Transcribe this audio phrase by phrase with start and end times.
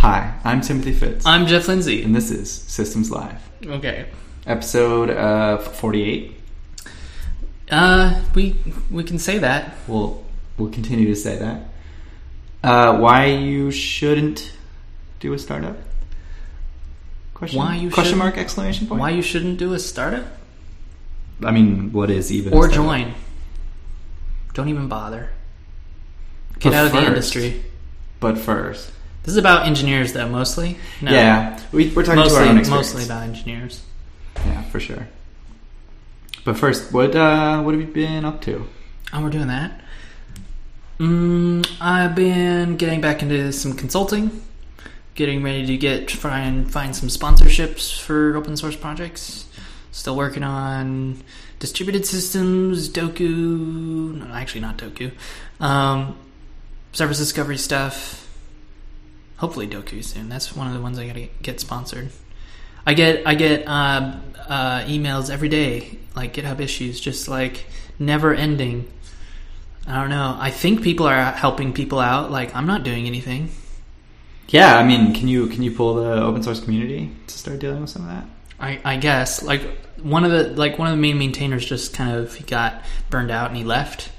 [0.00, 2.02] Hi, I'm Timothy Fitz, I'm Jeff Lindsay.
[2.02, 4.06] and this is Systems Live, Okay.
[4.46, 6.36] episode uh, 48.
[7.70, 8.56] Uh, we
[8.90, 9.74] we can say that.
[9.86, 10.24] We'll
[10.56, 11.68] we'll continue to say that.
[12.64, 14.52] Uh, why you shouldn't
[15.20, 15.76] do a startup?
[17.34, 17.58] Question.
[17.58, 19.00] Why you question mark exclamation point?
[19.00, 20.26] Why you shouldn't do a startup
[21.44, 23.14] I mean, what is even or join?
[24.54, 25.30] Don't even bother.
[26.54, 27.62] But Get out of the industry.
[28.18, 28.92] But first,
[29.22, 30.78] This is about engineers, though, mostly.
[31.00, 32.68] No, yeah, we, we're talking mostly to our own experience.
[32.94, 33.82] mostly about engineers.
[34.36, 35.08] Yeah, for sure.
[36.44, 38.66] But first, what uh, what have you been up to?
[39.12, 39.80] Oh, we're doing that.
[40.98, 44.42] Mm, I've been getting back into some consulting,
[45.14, 49.46] getting ready to get try and find some sponsorships for open source projects.
[49.92, 51.22] Still working on
[51.58, 54.14] distributed systems, Dokku.
[54.14, 55.12] No, actually not Dokku.
[55.58, 56.16] Um,
[56.92, 58.29] service discovery stuff.
[59.40, 60.28] Hopefully Dokku soon.
[60.28, 62.10] That's one of the ones I gotta get sponsored.
[62.86, 67.64] I get I get uh, uh, emails every day, like GitHub issues, just like
[67.98, 68.86] never ending.
[69.86, 70.36] I don't know.
[70.38, 72.30] I think people are helping people out.
[72.30, 73.50] Like I'm not doing anything.
[74.50, 77.80] Yeah, I mean, can you can you pull the open source community to start dealing
[77.80, 78.24] with some of that?
[78.58, 79.62] I, I guess like
[80.02, 83.30] one of the like one of the main maintainers just kind of he got burned
[83.30, 84.10] out and he left,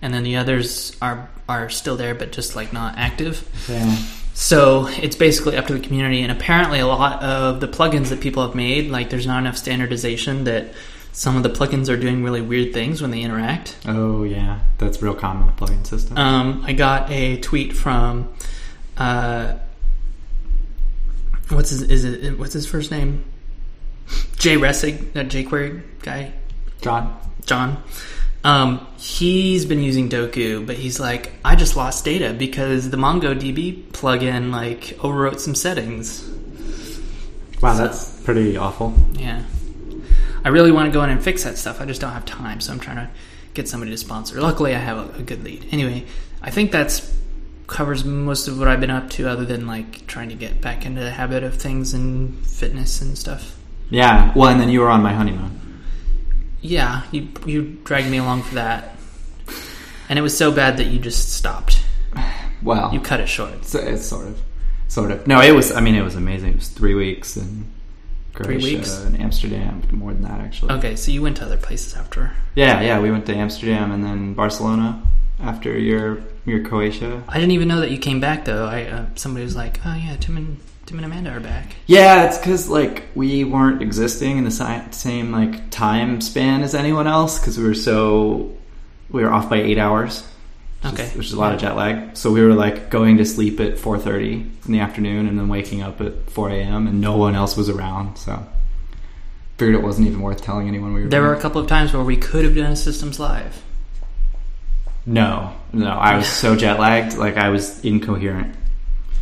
[0.00, 3.46] and then the others are are still there but just like not active.
[3.68, 3.94] Yeah.
[4.40, 8.22] So it's basically up to the community, and apparently a lot of the plugins that
[8.22, 10.72] people have made, like there's not enough standardization that
[11.12, 13.76] some of the plugins are doing really weird things when they interact.
[13.84, 16.18] Oh yeah, that's real common with plugin systems.
[16.18, 18.32] Um, I got a tweet from
[18.96, 19.58] uh,
[21.50, 23.22] what's his is it what's his first name?
[24.38, 26.32] Jay Resig, that jQuery guy,
[26.80, 27.14] John.
[27.44, 27.82] John.
[28.42, 33.88] Um, he's been using Dokku, but he's like, I just lost data because the MongoDB
[33.92, 36.26] plugin like overwrote some settings.
[37.60, 38.94] Wow, So- that's pretty awful.
[39.12, 39.42] Yeah.
[40.42, 41.82] I really want to go in and fix that stuff.
[41.82, 43.10] I just don't have time, so I'm trying to
[43.52, 44.40] get somebody to sponsor.
[44.40, 45.66] Luckily, I have a, a good lead.
[45.70, 46.06] Anyway,
[46.40, 47.14] I think that's
[47.66, 50.86] covers most of what I've been up to, other than like trying to get back
[50.86, 53.54] into the habit of things and fitness and stuff.
[53.90, 54.32] Yeah.
[54.34, 55.59] Well, and then you were on my honeymoon.
[56.62, 58.96] Yeah, you you dragged me along for that,
[60.08, 61.82] and it was so bad that you just stopped.
[62.62, 63.54] Well, You cut it short.
[63.54, 64.38] it's, it's sort of,
[64.88, 65.26] sort of.
[65.26, 65.72] No, it was.
[65.72, 66.50] I mean, it was amazing.
[66.50, 67.64] It was three weeks in
[68.34, 68.98] Three Croatia weeks?
[69.00, 69.82] and Amsterdam.
[69.92, 70.72] More than that, actually.
[70.74, 72.32] Okay, so you went to other places after.
[72.54, 73.00] Yeah, yeah.
[73.00, 75.02] We went to Amsterdam and then Barcelona
[75.40, 77.22] after your your Croatia.
[77.28, 78.66] I didn't even know that you came back though.
[78.66, 80.58] I uh, somebody was like, "Oh yeah, Tim and
[80.90, 84.90] Tim and Amanda are back." Yeah, it's because like we weren't existing in the si-
[84.90, 88.52] same like time span as anyone else because we were so
[89.08, 90.26] we were off by eight hours.
[90.82, 91.02] Which Okay.
[91.04, 92.16] is, which is a lot of jet lag.
[92.16, 94.32] So we were like going to sleep at four thirty
[94.66, 96.86] in the afternoon and then waking up at four a.m.
[96.88, 98.16] and no one else was around.
[98.16, 98.44] So
[99.58, 101.08] figured it wasn't even worth telling anyone we were.
[101.08, 103.62] There were a couple of times where we could have done a systems live.
[105.06, 105.90] No, no.
[105.90, 108.54] I was so jet lagged, like I was incoherent.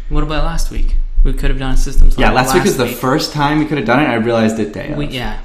[0.08, 0.96] What about last week?
[1.24, 2.16] We could have done a systems.
[2.16, 4.06] Yeah, last, week was the first time we could have done it.
[4.06, 4.98] I realized it day of.
[4.98, 5.40] We, yeah,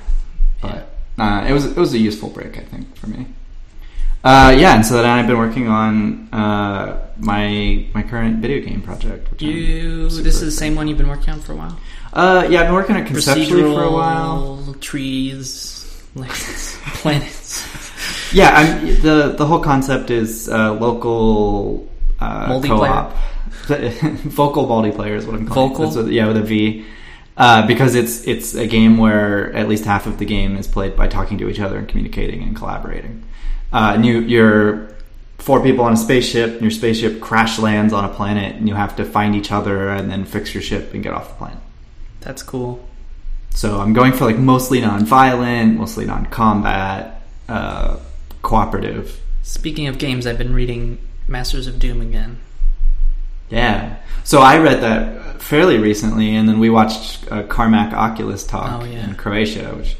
[0.62, 3.28] but uh, it was it was a useful break, I think, for me.
[4.24, 8.82] Uh, yeah, and so then I've been working on uh, my my current video game
[8.82, 9.42] project.
[9.42, 10.10] You.
[10.10, 11.78] This is the same one you've been working on for a while.
[12.14, 14.76] Uh, yeah, I've been working on it conceptually for a while.
[14.80, 16.30] Trees, like
[17.02, 17.68] planets.
[18.32, 22.68] Yeah, I'm, the the whole concept is uh, local uh, Multiplayer?
[22.68, 23.18] co-op.
[23.68, 26.04] Vocal multiplayer is what I'm calling Vocal?
[26.04, 26.86] what- yeah, with a V.
[27.36, 30.96] Uh, because it's it's a game where at least half of the game is played
[30.96, 33.24] by talking to each other and communicating and collaborating.
[33.72, 34.96] Uh, and you, you're
[35.40, 38.76] four people on a spaceship, and your spaceship crash lands on a planet, and you
[38.76, 41.58] have to find each other and then fix your ship and get off the planet.
[42.22, 42.88] That's cool.
[43.50, 47.98] So I'm going for like mostly non-violent, mostly non-combat, uh,
[48.42, 49.20] cooperative.
[49.42, 52.38] Speaking of games, I've been reading Masters of Doom again.
[53.54, 53.98] Yeah.
[54.24, 58.86] So I read that fairly recently, and then we watched uh, Carmack Oculus talk Oh,
[58.86, 59.08] yeah.
[59.08, 59.98] in Croatia, which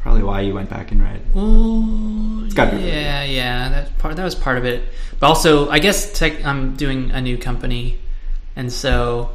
[0.00, 1.20] probably why you went back and read.
[1.34, 3.68] Well, It's gotta be really yeah, yeah.
[3.68, 4.84] That part that was part of it,
[5.18, 7.98] but also I guess tech, I'm doing a new company,
[8.54, 9.30] and so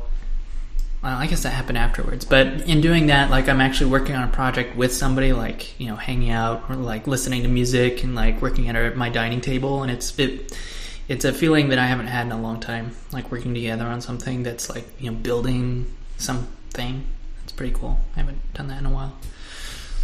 [1.04, 2.24] well, I guess that happened afterwards.
[2.25, 5.88] But in doing that, like I'm actually working on a project with somebody, like you
[5.88, 9.42] know, hanging out or like listening to music and like working at our, my dining
[9.42, 10.58] table, and it's it.
[11.07, 14.01] It's a feeling that I haven't had in a long time, like working together on
[14.01, 15.88] something that's like you know building
[16.18, 17.03] something.
[17.44, 18.00] It's pretty cool.
[18.15, 19.13] I haven't done that in a while.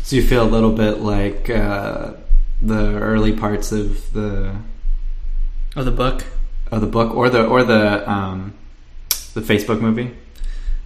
[0.03, 2.13] So you feel a little bit like uh,
[2.61, 4.55] the early parts of the
[5.75, 6.23] Oh, the book.
[6.71, 8.53] of the book, or the or the um,
[9.33, 10.11] the Facebook movie.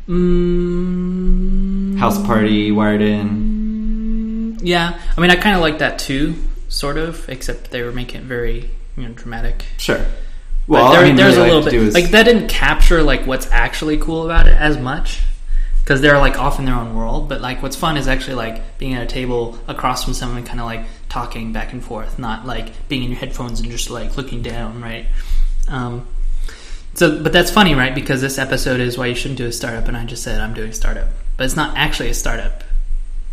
[0.07, 4.57] Mm, House party wired in.
[4.61, 6.35] yeah, I mean, I kind of like that too,
[6.67, 7.27] sort of.
[7.29, 9.65] Except they were making it very you know dramatic.
[9.77, 9.97] Sure.
[9.97, 10.07] But
[10.67, 12.23] Well, there, I mean, there's really a little you have to bit is- like that
[12.23, 15.21] didn't capture like what's actually cool about it as much
[15.83, 17.27] because they're like off in their own world.
[17.27, 20.59] But like what's fun is actually like being at a table across from someone, kind
[20.59, 24.15] of like talking back and forth, not like being in your headphones and just like
[24.17, 25.07] looking down, right?
[25.67, 26.07] Um,
[26.93, 27.95] so, but that's funny, right?
[27.95, 30.53] Because this episode is why you shouldn't do a startup, and I just said I'm
[30.53, 32.63] doing startup, but it's not actually a startup.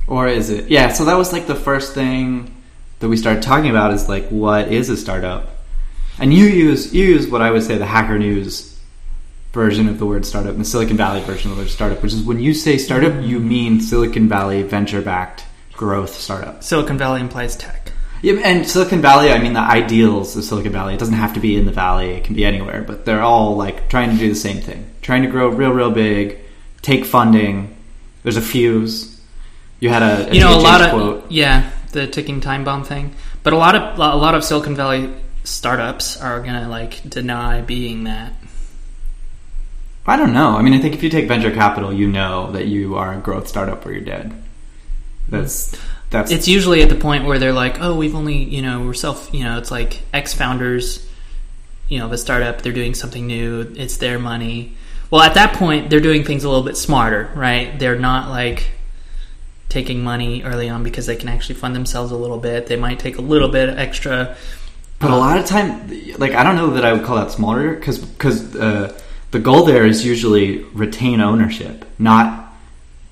[0.07, 0.69] Or is it?
[0.71, 2.55] Yeah, so that was like the first thing
[3.01, 5.49] that we started talking about is like what is a startup?
[6.19, 8.79] And you use you use what I would say the Hacker News
[9.53, 12.13] version of the word startup and the Silicon Valley version of the word startup, which
[12.13, 16.63] is when you say startup, you mean Silicon Valley venture backed growth startup.
[16.63, 17.93] Silicon Valley implies tech.
[18.21, 20.95] Yeah, and Silicon Valley, I mean the ideals of Silicon Valley.
[20.95, 22.83] It doesn't have to be in the valley; it can be anywhere.
[22.83, 25.93] But they're all like trying to do the same thing, trying to grow real, real
[25.93, 26.39] big,
[26.83, 27.77] take funding.
[28.25, 29.21] There's a fuse.
[29.79, 31.31] You had a, a you know, a lot of quote.
[31.31, 33.15] yeah, the ticking time bomb thing.
[33.43, 35.13] But a lot of a lot of Silicon Valley
[35.45, 38.33] startups are gonna like deny being that.
[40.07, 40.57] I don't know.
[40.57, 43.19] I mean, I think if you take venture capital, you know that you are a
[43.19, 44.33] growth startup or you're dead.
[45.29, 45.77] That's
[46.11, 48.95] that's It's usually at the point where they're like, oh, we've only you know we're
[48.95, 51.07] self you know it's like ex founders,
[51.89, 52.63] you know, of a startup.
[52.63, 53.73] They're doing something new.
[53.77, 54.77] It's their money.
[55.11, 57.79] Well, at that point, they're doing things a little bit smarter, right?
[57.79, 58.71] They're not like
[59.69, 62.67] taking money early on because they can actually fund themselves a little bit.
[62.67, 64.37] They might take a little bit extra.
[64.99, 67.75] But a lot of time, like I don't know that I would call that smaller
[67.75, 68.99] because because uh,
[69.31, 72.53] the goal there is usually retain ownership, not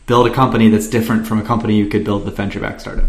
[0.07, 3.05] build a company that's different from a company you could build with venture back startup.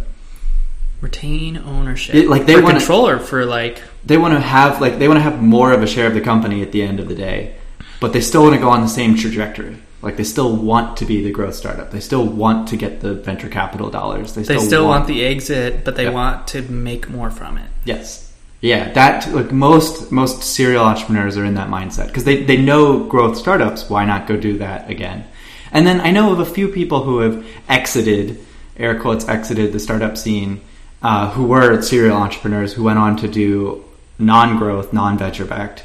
[0.99, 4.99] Retain ownership, It- like, they for wanna- controller for like They want to have like
[4.99, 7.07] they want to have more of a share of the company at the end of
[7.07, 7.53] the day,
[7.99, 9.75] but they still want to go on the same trajectory.
[10.01, 11.91] Like they still want to be the growth startup.
[11.91, 14.33] They still want to get the venture capital dollars.
[14.33, 16.13] They They still, still want the exit, but they Yep.
[16.13, 17.65] want to make more from it.
[17.83, 18.31] Yes.
[18.61, 22.99] Yeah, that like most most serial entrepreneurs are in that mindset because they they know
[22.99, 23.89] growth startups.
[23.89, 25.25] Why not go do that again?
[25.71, 28.39] And then I know of a few people who have exited,
[28.77, 30.61] air quotes, exited the startup scene,
[31.03, 33.83] uh, who were serial entrepreneurs who went on to do
[34.17, 35.83] non-growth, non-venture backed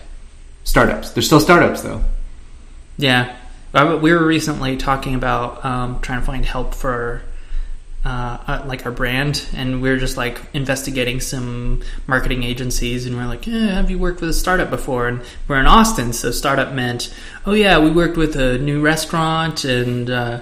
[0.64, 1.10] startups.
[1.10, 2.02] They're still startups though.
[2.96, 3.34] Yeah,
[3.72, 7.22] we were recently talking about um, trying to find help for
[8.04, 13.16] uh, uh, like our brand, and we are just like investigating some marketing agencies, and
[13.16, 16.30] we're like, yeah, "Have you worked with a startup before?" And we're in Austin, so
[16.32, 17.14] startup meant,
[17.46, 20.40] "Oh yeah, we worked with a new restaurant and." Uh,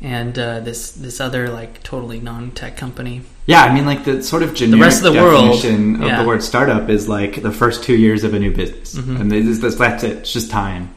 [0.00, 3.22] and uh, this this other like totally non tech company.
[3.46, 6.22] Yeah, I mean, like the sort of generic rest of the world, definition of yeah.
[6.22, 9.20] the word startup is like the first two years of a new business, Mhm.
[9.20, 10.18] and this, this, that's it.
[10.18, 10.94] It's just time.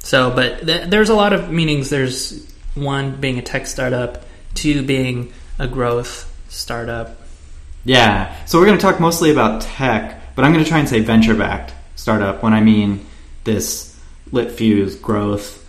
[0.00, 1.90] So, but th- there's a lot of meanings.
[1.90, 4.24] There's one being a tech startup,
[4.54, 7.20] two being a growth startup.
[7.84, 8.34] Yeah.
[8.46, 11.00] So we're going to talk mostly about tech, but I'm going to try and say
[11.00, 13.06] venture backed startup when I mean
[13.44, 13.98] this
[14.32, 15.66] lit fuse growth,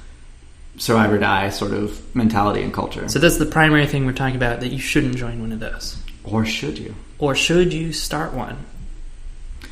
[0.78, 3.08] survive or die sort of mentality and culture.
[3.10, 4.62] So that's the primary thing we're talking about.
[4.62, 6.96] That you shouldn't join one of those, or should you?
[7.22, 8.58] or should you start one,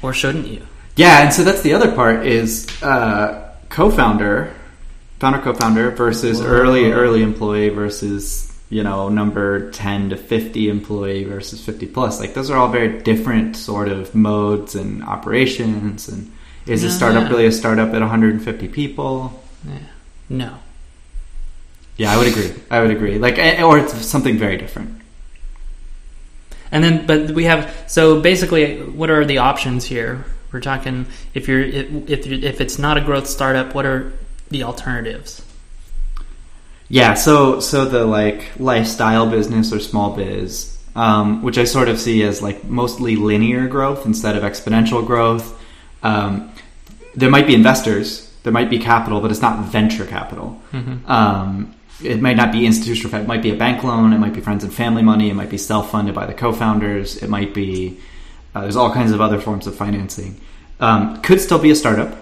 [0.02, 0.66] or shouldn't you?
[0.96, 4.54] Yeah, and so that's the other part is uh, co-founder,
[5.20, 6.48] founder co-founder versus Whoa.
[6.48, 12.20] early early employee versus you know number 10 to 50 employee versus 50 plus.
[12.20, 16.32] Like those are all very different sort of modes and operations and
[16.66, 17.30] is a startup yeah.
[17.30, 19.42] really a startup at 150 people?
[19.66, 19.80] Yeah.
[20.30, 20.56] No.
[21.98, 22.54] Yeah, I would agree.
[22.70, 23.18] I would agree.
[23.18, 25.02] Like eh, or it's something very different.
[26.72, 30.26] And then, but we have so basically, what are the options here?
[30.52, 34.14] We're talking if you're if if, it's not a growth startup, what are
[34.50, 35.46] the alternatives?
[36.88, 42.00] Yeah, so so the like lifestyle business or small biz, um, which I sort of
[42.00, 45.56] see as like mostly linear growth instead of exponential growth.
[46.02, 46.52] Um,
[47.16, 50.60] there might be investors, there might be capital, but it's not venture capital.
[50.72, 51.10] Mm-hmm.
[51.12, 53.20] Um, it might not be institutional.
[53.20, 54.14] It might be a bank loan.
[54.14, 55.30] It might be friends and family money.
[55.30, 57.18] It might be self-funded by the co-founders.
[57.18, 58.00] It might be
[58.60, 60.40] uh, there's all kinds of other forms of financing.
[60.80, 62.16] Um, could still be a startup.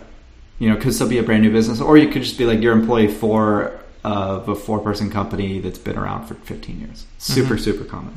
[0.60, 2.62] You know, could still be a brand new business, or you could just be like
[2.62, 7.06] your employee for of a four-person company that's been around for 15 years.
[7.18, 7.60] Super, Mhm.
[7.60, 8.14] super common.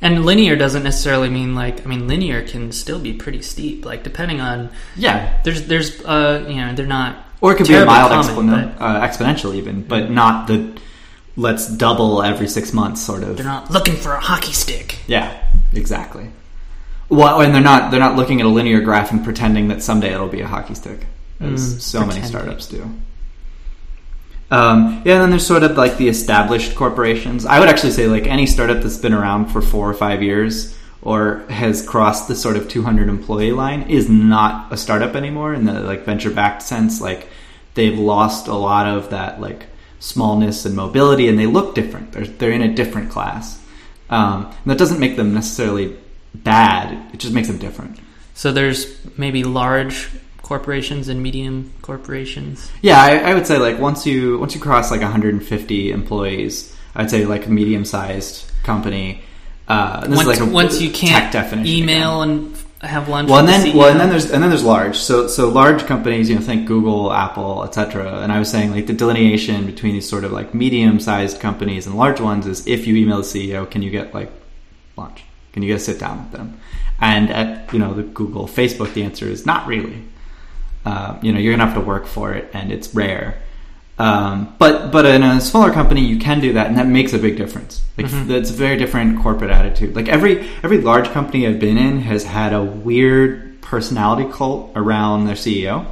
[0.00, 3.84] And linear doesn't necessarily mean like I mean linear can still be pretty steep.
[3.84, 7.74] Like depending on Yeah, there's there's uh you know they're not or it could be
[7.74, 10.72] a mild common, exponent, uh, exponential even, but not the
[11.36, 13.36] let's double every six months sort of.
[13.36, 14.98] they're not looking for a hockey stick.
[15.06, 15.36] Yeah,
[15.74, 16.28] exactly.
[17.08, 20.12] Well, and they're not they're not looking at a linear graph and pretending that someday
[20.12, 21.06] it'll be a hockey stick,
[21.40, 22.82] as Mm, so many startups do.
[24.50, 27.46] Um, yeah, and then there's sort of like the established corporations.
[27.46, 30.76] I would actually say like any startup that's been around for four or five years
[31.02, 35.64] or has crossed the sort of 200 employee line is not a startup anymore in
[35.64, 37.00] the like venture backed sense.
[37.00, 37.28] Like
[37.74, 39.66] they've lost a lot of that like
[39.98, 42.12] smallness and mobility, and they look different.
[42.12, 43.62] They're they're in a different class.
[44.10, 45.96] Um, and that doesn't make them necessarily
[46.42, 47.14] bad.
[47.14, 47.98] It just makes them different.
[48.34, 50.08] So there's maybe large
[50.42, 52.70] corporations and medium corporations.
[52.82, 57.10] Yeah, I, I would say like once you once you cross like 150 employees, I'd
[57.10, 59.22] say like a medium sized company.
[59.68, 61.34] Uh, this Once, is like a once you can't
[61.66, 62.38] email again.
[62.38, 62.56] and
[62.88, 63.28] have lunch.
[63.28, 64.96] Well, and then the well, and then there's and then there's large.
[64.96, 68.20] So so large companies, you know, think Google, Apple, etc.
[68.20, 71.86] And I was saying like the delineation between these sort of like medium sized companies
[71.86, 74.30] and large ones is if you email the CEO, can you get like
[74.96, 75.24] lunch?
[75.56, 76.60] Can you get a sit down with them?
[77.00, 80.02] And at you know the Google, Facebook, the answer is not really.
[80.84, 83.38] Uh, you know, you're gonna have to work for it, and it's rare.
[83.98, 87.18] Um, but but in a smaller company, you can do that, and that makes a
[87.18, 87.82] big difference.
[87.96, 88.26] Like Mhm.
[88.26, 89.96] that's a very different corporate attitude.
[89.96, 95.24] Like every every large company I've been in has had a weird personality cult around
[95.24, 95.86] their CEO.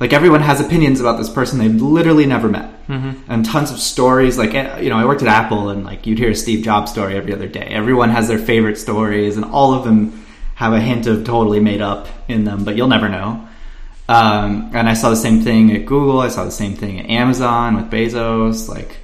[0.00, 3.14] Like everyone has opinions about this person they've literally never met, Mhm.
[3.28, 4.38] and tons of stories.
[4.38, 6.90] Like eh, you know, I worked at Apple, and like you'd hear a Steve Jobs
[6.90, 7.66] story every other day.
[7.70, 10.24] Everyone has their favorite stories, and all of them
[10.54, 13.40] have a hint of totally made up in them, but you'll never know.
[14.08, 16.20] Um, and I saw the same thing at Google.
[16.20, 18.68] I saw the same thing at Amazon with Bezos.
[18.68, 18.98] Like,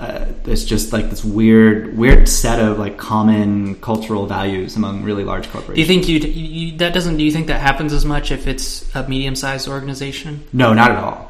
[0.00, 5.22] uh, it's just like this weird, weird set of like common cultural values among really
[5.24, 5.76] large corporations.
[5.76, 7.16] Do you think you'd- you that doesn't?
[7.16, 10.42] Do you think that happens as much if it's a medium-sized organization?
[10.52, 11.25] no, not at all.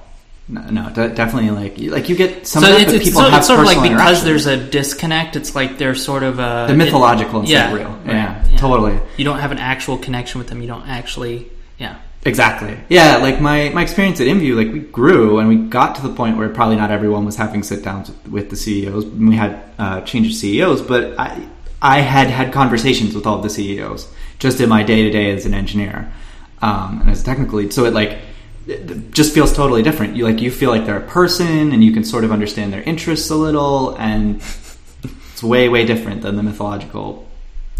[0.48, 3.48] No, no definitely like like you get some so it's, it's people sort, have it's
[3.48, 5.34] sort of like because there's a disconnect.
[5.34, 7.88] It's like they're sort of a the mythological instead yeah, of real.
[7.88, 8.56] right, Yeah, yeah.
[8.56, 9.00] totally.
[9.16, 10.60] You don't have an actual connection with them.
[10.62, 11.50] You don't actually.
[11.78, 11.98] Yeah.
[12.24, 12.76] Exactly.
[12.88, 16.12] Yeah, like my, my experience at IMVU, like we grew and we got to the
[16.12, 19.06] point where probably not everyone was having sit downs with, the CEOs.
[19.06, 21.46] We had uh, change of CEOs, but I
[21.80, 25.46] I had had conversations with all the CEOs just in my day to day as
[25.46, 26.12] an engineer
[26.62, 27.72] um, and as a technical lead.
[27.72, 28.18] So it like
[28.66, 30.16] it just feels totally different.
[30.16, 32.82] You like you feel like they're a person and you can sort of understand their
[32.82, 37.28] interests a little, and it's way way different than the mythological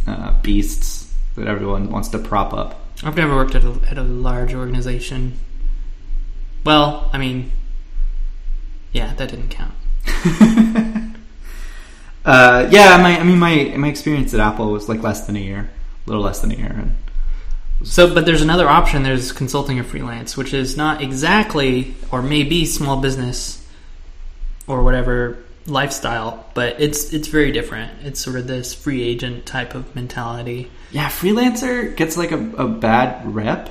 [0.06, 2.80] uh, beasts that everyone wants to prop up.
[3.02, 5.34] I've never worked at a, at a large organization.
[6.64, 7.52] Well, I mean,
[8.92, 9.74] yeah, that didn't count.
[12.26, 15.38] Uh, yeah, my I mean my my experience at Apple was like less than a
[15.38, 15.70] year,
[16.04, 16.72] a little less than a year.
[16.72, 16.96] And
[17.84, 19.02] So, but there's another option.
[19.02, 23.64] There's consulting or freelance, which is not exactly, or maybe small business,
[24.66, 27.90] or whatever lifestyle, but it's it's very different.
[28.02, 30.70] It's sort of this free agent type of mentality.
[30.90, 33.70] yeah, freelancer gets like a, a bad rep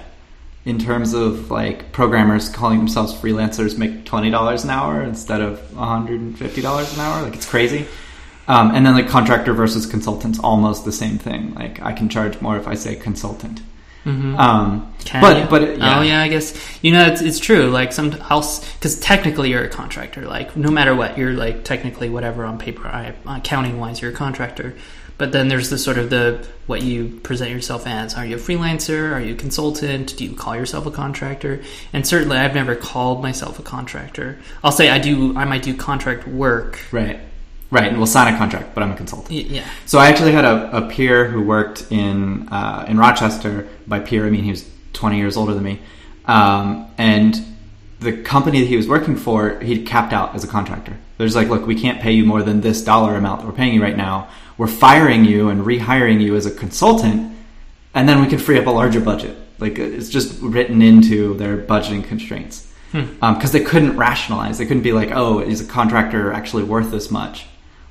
[0.66, 5.60] in terms of like programmers calling themselves freelancers make twenty dollars an hour instead of
[5.76, 7.22] one hundred and fifty dollars an hour.
[7.22, 7.86] Like it's crazy.
[8.48, 11.54] Um, and then like contractor versus consultant's almost the same thing.
[11.56, 13.62] Like I can charge more if I say consultant.
[14.06, 14.36] Mm-hmm.
[14.36, 15.50] Um, Can but you?
[15.50, 16.00] but yeah.
[16.00, 17.70] oh yeah, I guess you know it's, it's true.
[17.70, 20.22] Like some else, because technically you're a contractor.
[20.22, 24.16] Like no matter what, you're like technically whatever on paper, I, accounting wise, you're a
[24.16, 24.76] contractor.
[25.18, 28.16] But then there's the sort of the what you present yourself as.
[28.16, 29.14] Are you a freelancer?
[29.14, 30.16] Are you a consultant?
[30.18, 31.64] Do you call yourself a contractor?
[31.94, 34.38] And certainly, I've never called myself a contractor.
[34.64, 35.36] I'll say I do.
[35.38, 36.80] I might do contract work.
[36.92, 37.20] right,
[37.72, 39.32] right, and we'll sign a contract, but I'm a consultant.
[39.32, 39.66] Y- Yeah.
[39.86, 43.68] So I actually had a, a peer who worked in uh, in Rochester.
[43.88, 45.80] By peer, I mean he was 20 years older than me,
[46.26, 47.36] um, and
[48.00, 50.96] the company that he was working for, he capped out as a contractor.
[51.18, 53.74] There's like, look, we can't pay you more than this dollar amount that we're paying
[53.74, 54.28] you right now.
[54.58, 57.36] We're firing you and rehiring you as a consultant,
[57.94, 59.36] and then we can free up a larger budget.
[59.60, 64.58] Like it's just written into their budgeting constraints because they couldn't rationalize.
[64.58, 67.46] They couldn't be like, oh, is a contractor actually worth this much?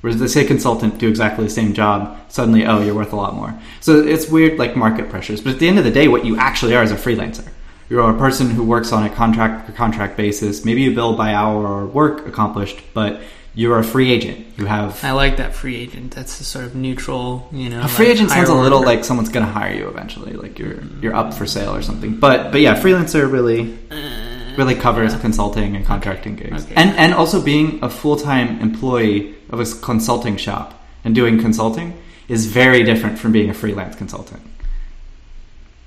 [0.05, 3.33] Whereas they say consultant do exactly the same job, suddenly, oh, you're worth a lot
[3.33, 3.59] more.
[3.81, 5.41] So it's weird, like market pressures.
[5.41, 7.49] But at the end of the day, what you actually are is a freelancer.
[7.89, 10.63] You're a person who works on a contract contract basis.
[10.63, 13.19] Maybe you bill by hour or work accomplished, but
[13.55, 14.45] you're a free agent.
[14.57, 16.13] You have I like that free agent.
[16.13, 17.81] That's a sort of neutral, you know.
[17.81, 20.59] a free like agent sounds a little like someone's going to hire you eventually, like
[20.59, 22.19] you're you're up for sale or something.
[22.19, 24.24] But but yeah, freelancer really uh,
[24.57, 25.19] really covers yeah.
[25.19, 26.75] consulting and contracting gigs, Okay.
[26.75, 31.93] and and also being a full time employee of a consulting shop and doing consulting
[32.27, 34.41] is very different from being a freelance consultant.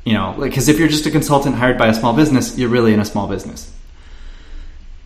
[0.04, 2.70] You know, like because if you're just a consultant hired by a small business, you're
[2.70, 3.72] really in a small business.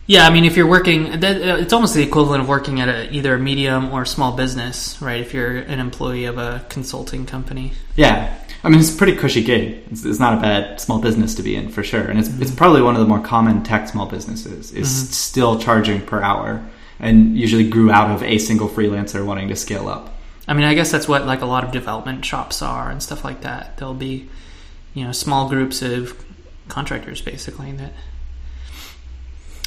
[0.05, 3.09] Yeah, I mean, if you're working, uh, it's almost the equivalent of working at a,
[3.13, 5.21] either a medium or small business, right?
[5.21, 7.71] If you're an employee of a consulting company.
[7.95, 9.83] Yeah, I mean, it's a pretty cushy gig.
[9.91, 12.37] It's, it's not a bad small business to be in for sure, and it's it's
[12.37, 12.55] mm-hmm.
[12.55, 14.71] probably one of the more common tech small businesses.
[14.71, 15.11] Is mm-hmm.
[15.11, 16.65] still charging per hour,
[16.99, 20.15] and usually grew out of a single freelancer wanting to scale up.
[20.47, 23.25] I mean, I guess that's what like a lot of development shops are and stuff
[23.25, 23.77] like that.
[23.77, 24.29] There'll be,
[24.93, 26.23] you know, small groups of
[26.69, 27.91] contractors basically that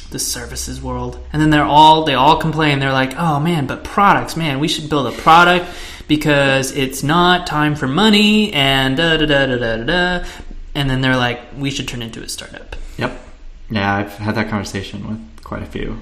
[0.09, 2.79] the services world, and then they're all they all complain.
[2.79, 5.69] They're like, "Oh man, but products, man, we should build a product
[6.07, 10.27] because it's not time for money and da da da da da da." da."
[10.75, 13.19] And then they're like, "We should turn into a startup." Yep.
[13.69, 15.97] Yeah, I've had that conversation with quite a few.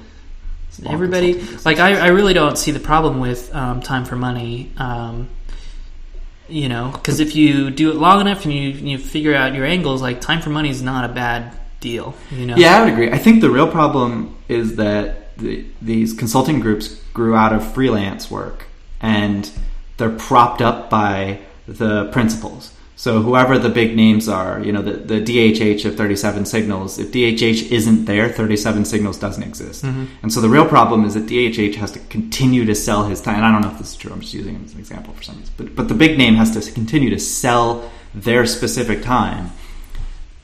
[0.86, 1.96] Everybody, like, I.
[1.96, 4.72] I really don't see the problem with um, time for money.
[4.76, 5.30] Um,
[6.48, 9.66] you know, because if you do it long enough and you you figure out your
[9.66, 12.14] angles, like time for money is not a bad deal.
[12.32, 12.56] You know.
[12.56, 13.12] Yeah, I would agree.
[13.12, 18.30] I think the real problem is that the, these consulting groups grew out of freelance
[18.30, 18.66] work
[19.02, 19.50] and
[19.98, 22.72] they're propped up by the principals.
[22.98, 27.12] So whoever the big names are, you know, the, the DHH of 37 Signals, if
[27.12, 29.84] DHH isn't there, 37 Signals doesn't exist.
[29.84, 30.06] Mm-hmm.
[30.24, 33.36] And so the real problem is that DHH has to continue to sell his time.
[33.36, 35.14] And I don't know if this is true, I'm just using it as an example
[35.14, 35.54] for some reason.
[35.58, 39.52] But, but the big name has to continue to sell their specific time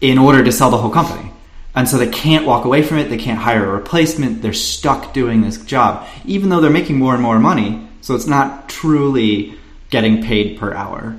[0.01, 1.31] in order to sell the whole company.
[1.73, 3.09] And so they can't walk away from it.
[3.09, 4.41] They can't hire a replacement.
[4.41, 7.87] They're stuck doing this job, even though they're making more and more money.
[8.01, 9.57] So it's not truly
[9.89, 11.17] getting paid per hour.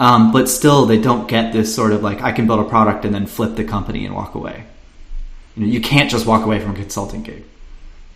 [0.00, 3.04] Um, but still, they don't get this sort of like, I can build a product
[3.04, 4.64] and then flip the company and walk away.
[5.56, 7.44] You, know, you can't just walk away from a consulting gig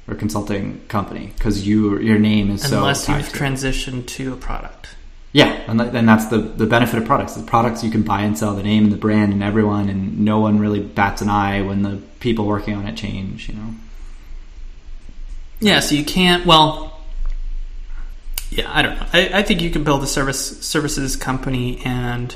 [0.08, 4.88] or consulting company because you your name is Unless so you've transitioned to a product.
[5.32, 7.34] Yeah, and, and that's the, the benefit of products.
[7.34, 10.20] The products you can buy and sell the name and the brand and everyone, and
[10.24, 13.48] no one really bats an eye when the people working on it change.
[13.48, 13.74] You know,
[15.60, 16.46] Yeah, so you can't.
[16.46, 16.97] Well,
[18.50, 19.06] yeah, I don't know.
[19.12, 22.34] I, I think you can build a service services company and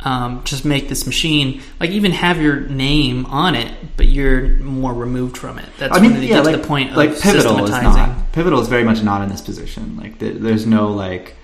[0.00, 4.94] um, just make this machine like even have your name on it, but you're more
[4.94, 5.68] removed from it.
[5.78, 8.32] That's I mean, yeah, like the point of like Pivotal is not.
[8.32, 9.96] Pivotal is very much not in this position.
[9.96, 11.34] Like th- there's no like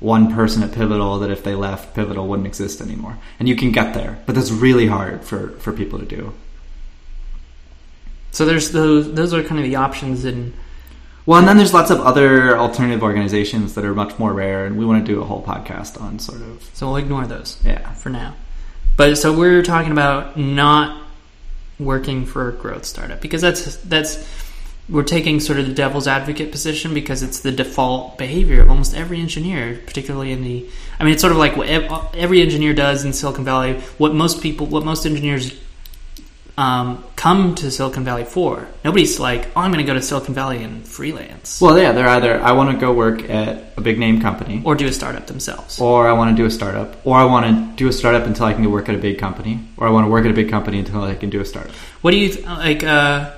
[0.00, 3.18] one person at Pivotal that if they left, Pivotal wouldn't exist anymore.
[3.38, 6.32] And you can get there, but that's really hard for for people to do.
[8.32, 9.12] So there's those.
[9.14, 10.54] Those are kind of the options in
[11.30, 14.76] Well, and then there's lots of other alternative organizations that are much more rare, and
[14.76, 17.92] we want to do a whole podcast on sort of So we'll ignore those yeah.
[17.92, 18.34] for now.
[18.96, 21.06] But so we're talking about not
[21.78, 24.28] working for a growth startup because that's that's
[24.88, 28.96] we're taking sort of the devil's advocate position because it's the default behavior of almost
[28.96, 30.68] every engineer, particularly in the.
[30.98, 31.68] I mean, it's sort of like what
[32.12, 33.74] every engineer does in Silicon Valley.
[33.98, 35.56] What most people, what most engineers
[36.60, 38.68] um, come to Silicon Valley for.
[38.84, 42.08] Nobody's like, oh, I'm going to go to Silicon Valley and freelance Well, yeah, they're
[42.08, 45.26] either I want to go work at a big name company, or do a startup
[45.26, 45.80] themselves.
[45.80, 48.44] or I want to do a startup, or I want to do a startup until
[48.44, 50.34] I can go work at a big company, or I want to work at a
[50.34, 51.72] big company until I can do a startup.
[52.02, 52.84] What do you th- like?
[52.84, 53.30] Uh,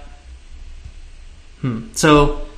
[1.60, 1.92] hmm.
[1.92, 2.48] So,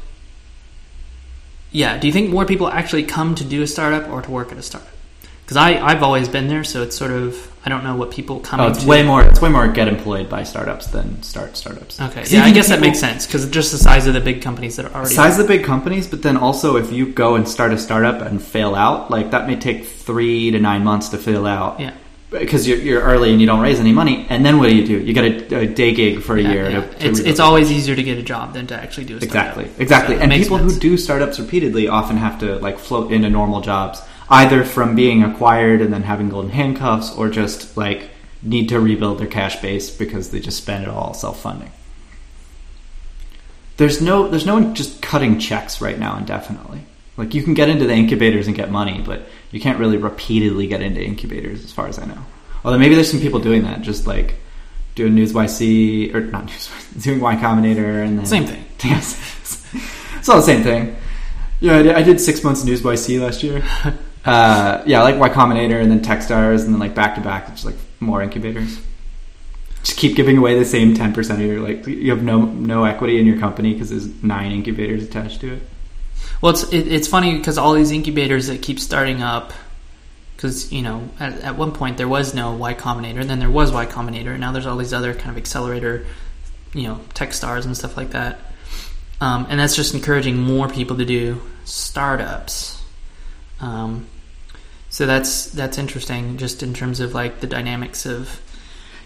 [1.72, 4.50] yeah, do you think more people actually come to do a startup or to work
[4.50, 4.88] at a startup?
[5.44, 8.40] Because I I've always been there, so it's sort of I don't know what people
[8.40, 8.60] come.
[8.60, 8.88] Oh, it's to.
[8.88, 9.22] way more.
[9.22, 12.00] It's way more get employed by startups than start startups.
[12.00, 14.76] Okay, yeah, I guess that makes sense because just the size of the big companies
[14.76, 15.14] that are already.
[15.14, 18.20] Size of the big companies, but then also if you go and start a startup
[18.20, 21.80] and fail out, like that may take three to nine months to fail out.
[21.80, 21.94] Yeah.
[22.30, 24.84] Because you're, you're early and you don't raise any money, and then what do you
[24.84, 24.98] do?
[24.98, 26.70] You get a, a day gig for a Yeah, year.
[26.70, 26.80] yeah.
[26.80, 29.20] To, to it's it's always easier to get a job than to actually do a
[29.20, 29.56] startup.
[29.56, 30.16] Exactly, exactly.
[30.16, 30.74] So and people sense.
[30.74, 35.22] who do startups repeatedly often have to like float into normal jobs, either from being
[35.22, 38.10] acquired and then having golden handcuffs, or just like
[38.42, 41.72] need to rebuild their cash base because they just spend it all self funding.
[43.76, 46.80] There's no there's no one just cutting checks right now indefinitely.
[47.16, 50.66] Like you can get into the incubators and get money, but you can't really repeatedly
[50.66, 52.18] get into incubators as far as I know.
[52.64, 54.36] Although maybe there's some people doing that, just like
[54.94, 58.64] doing News YC or not News YC, doing Y Combinator and then Same thing.
[58.84, 59.18] Yes,
[60.18, 60.94] it's all the same thing.
[61.60, 63.62] Yeah, I did, I did six months News by C last year.
[64.24, 67.66] Uh, yeah, like Y Combinator and then Techstars and then like back to back, just
[67.66, 68.80] like more incubators.
[69.82, 72.84] Just keep giving away the same ten percent of your like you have no no
[72.84, 75.62] equity in your company because there's nine incubators attached to it.
[76.40, 79.52] Well, it's it, it's funny because all these incubators that keep starting up,
[80.36, 83.50] because you know at, at one point there was no Y Combinator, and then there
[83.50, 86.06] was Y Combinator, and now there's all these other kind of accelerator,
[86.72, 88.40] you know, Techstars and stuff like that,
[89.20, 92.82] um, and that's just encouraging more people to do startups.
[93.60, 94.06] Um,
[94.94, 98.40] so that's that's interesting, just in terms of like the dynamics of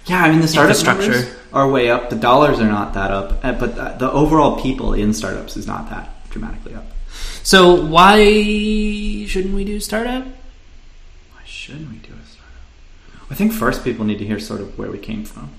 [0.04, 2.10] Yeah, I mean the startup structure are way up.
[2.10, 5.66] The dollars are not that up, uh, but the, the overall people in startups is
[5.66, 6.84] not that dramatically up.
[7.42, 10.24] So why shouldn't we do startup?
[10.24, 13.30] Why shouldn't we do a startup?
[13.30, 15.52] I think first people need to hear sort of where we came from.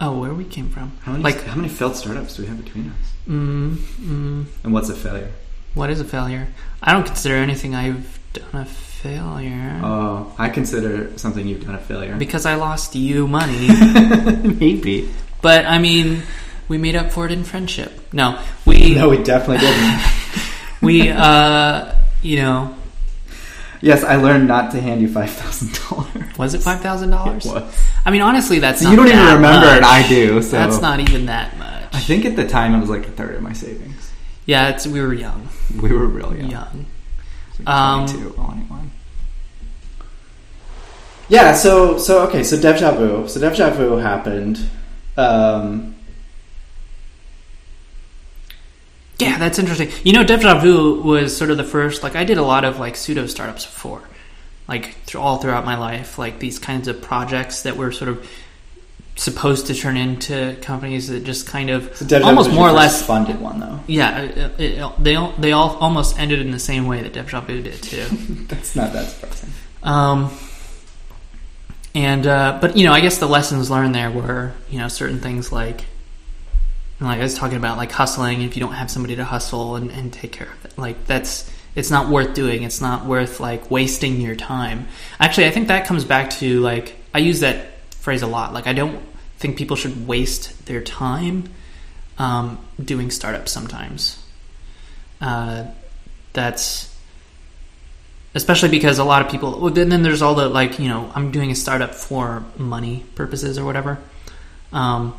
[0.00, 0.92] Oh, where we came from?
[1.02, 3.06] How many, Like- how many failed startups do we have between us?
[3.28, 5.30] Mm, mm, And what's a failure?
[5.74, 6.48] what is a failure?
[6.82, 8.64] I don't consider anything I've done a
[9.02, 12.16] failure Oh, I consider something you've done a failure.
[12.16, 13.68] because I lost you money.
[14.60, 15.08] Maybe.
[15.42, 16.22] but I mean,
[16.68, 17.92] we made up for it in friendship.
[18.12, 20.00] No, we No, we definitely didn't.
[20.82, 22.74] we uh, you know,
[23.80, 26.38] yes, I learned not to hand you five thousand dollars.
[26.38, 27.44] was it five thousand dollars?
[27.46, 27.62] was.
[28.04, 29.78] I mean, honestly, that's So you don't even remember much.
[29.78, 29.84] it.
[29.84, 30.42] I do.
[30.42, 31.68] So That's not even that much.
[31.92, 34.10] I think at the time it was like a third of my savings.
[34.46, 35.48] Yeah, it's we were young,
[35.80, 36.50] We were really young.
[36.50, 36.86] young.
[37.60, 38.89] Like Um, 22, 21.
[41.30, 43.26] Yeah, so so okay, so Deja Vu.
[43.28, 44.60] So Deja Vu happened.
[45.16, 45.94] Um,
[49.18, 49.90] Yeah, that's interesting.
[50.02, 52.02] You know, Deja Vu was sort of the first.
[52.02, 54.00] Like, I did a lot of like pseudo startups before,
[54.66, 56.18] like th- all throughout my life.
[56.18, 58.26] Like these kinds of projects that were sort of
[59.16, 63.02] supposed to turn into companies that just kind of so almost more or less.
[63.06, 63.78] funded one though.
[63.86, 67.12] Yeah, it, it, it- they all, they all almost ended in the same way that
[67.12, 68.06] Deja Vu did too.
[68.48, 69.50] That's not that surprising.
[69.82, 70.30] Um,
[71.94, 75.20] and uh, but you know, I guess the lessons learned there were you know certain
[75.20, 75.84] things like
[77.00, 78.42] like I was talking about like hustling.
[78.42, 81.50] If you don't have somebody to hustle and, and take care of it, like that's
[81.74, 82.62] it's not worth doing.
[82.62, 84.88] It's not worth like wasting your time.
[85.18, 88.52] Actually, I think that comes back to like I use that phrase a lot.
[88.52, 89.02] Like I don't
[89.38, 91.48] think people should waste their time
[92.18, 93.50] um, doing startups.
[93.50, 94.22] Sometimes
[95.20, 95.64] uh,
[96.32, 96.89] that's
[98.34, 101.30] especially because a lot of people then, then there's all the like you know i'm
[101.30, 103.98] doing a startup for money purposes or whatever.
[104.72, 105.18] Um,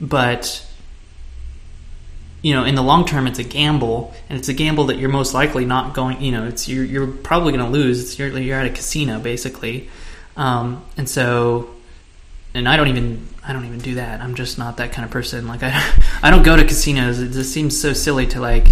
[0.00, 0.66] but
[2.42, 5.10] you know in the long term it's a gamble and it's a gamble that you're
[5.10, 8.00] most likely not going you know it's you're, you're probably going to lose.
[8.00, 9.88] It's you're, you're at a casino basically.
[10.36, 11.70] Um, and so
[12.52, 14.20] and i don't even i don't even do that.
[14.20, 15.46] I'm just not that kind of person.
[15.46, 15.70] Like i
[16.22, 17.20] i don't go to casinos.
[17.20, 18.66] It just seems so silly to like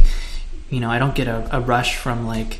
[0.68, 2.58] you know i don't get a, a rush from like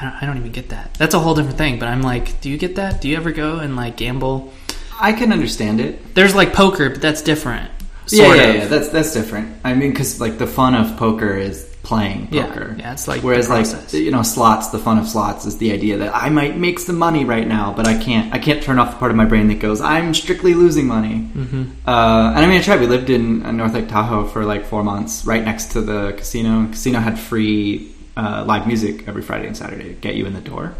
[0.00, 0.94] I don't, I don't even get that.
[0.94, 1.78] That's a whole different thing.
[1.78, 3.00] But I'm like, do you get that?
[3.00, 4.52] Do you ever go and like gamble?
[5.00, 6.14] I can understand it.
[6.14, 7.70] There's like poker, but that's different.
[8.08, 8.54] yeah, yeah, of.
[8.56, 8.66] yeah.
[8.66, 9.56] That's that's different.
[9.64, 12.76] I mean, because like the fun of poker is playing poker.
[12.78, 15.98] yeah, it's like whereas like you know slots, the fun of slots is the idea
[15.98, 18.32] that I might make some money right now, but I can't.
[18.34, 21.18] I can't turn off the part of my brain that goes, I'm strictly losing money.
[21.18, 22.80] hmm Uh, and I mean, I tried.
[22.80, 26.12] We lived in uh, North Lake Tahoe for like four months, right next to the
[26.16, 26.66] casino.
[26.68, 30.40] Casino had free uh, live music every Friday and Saturday to get you in the
[30.40, 30.74] door.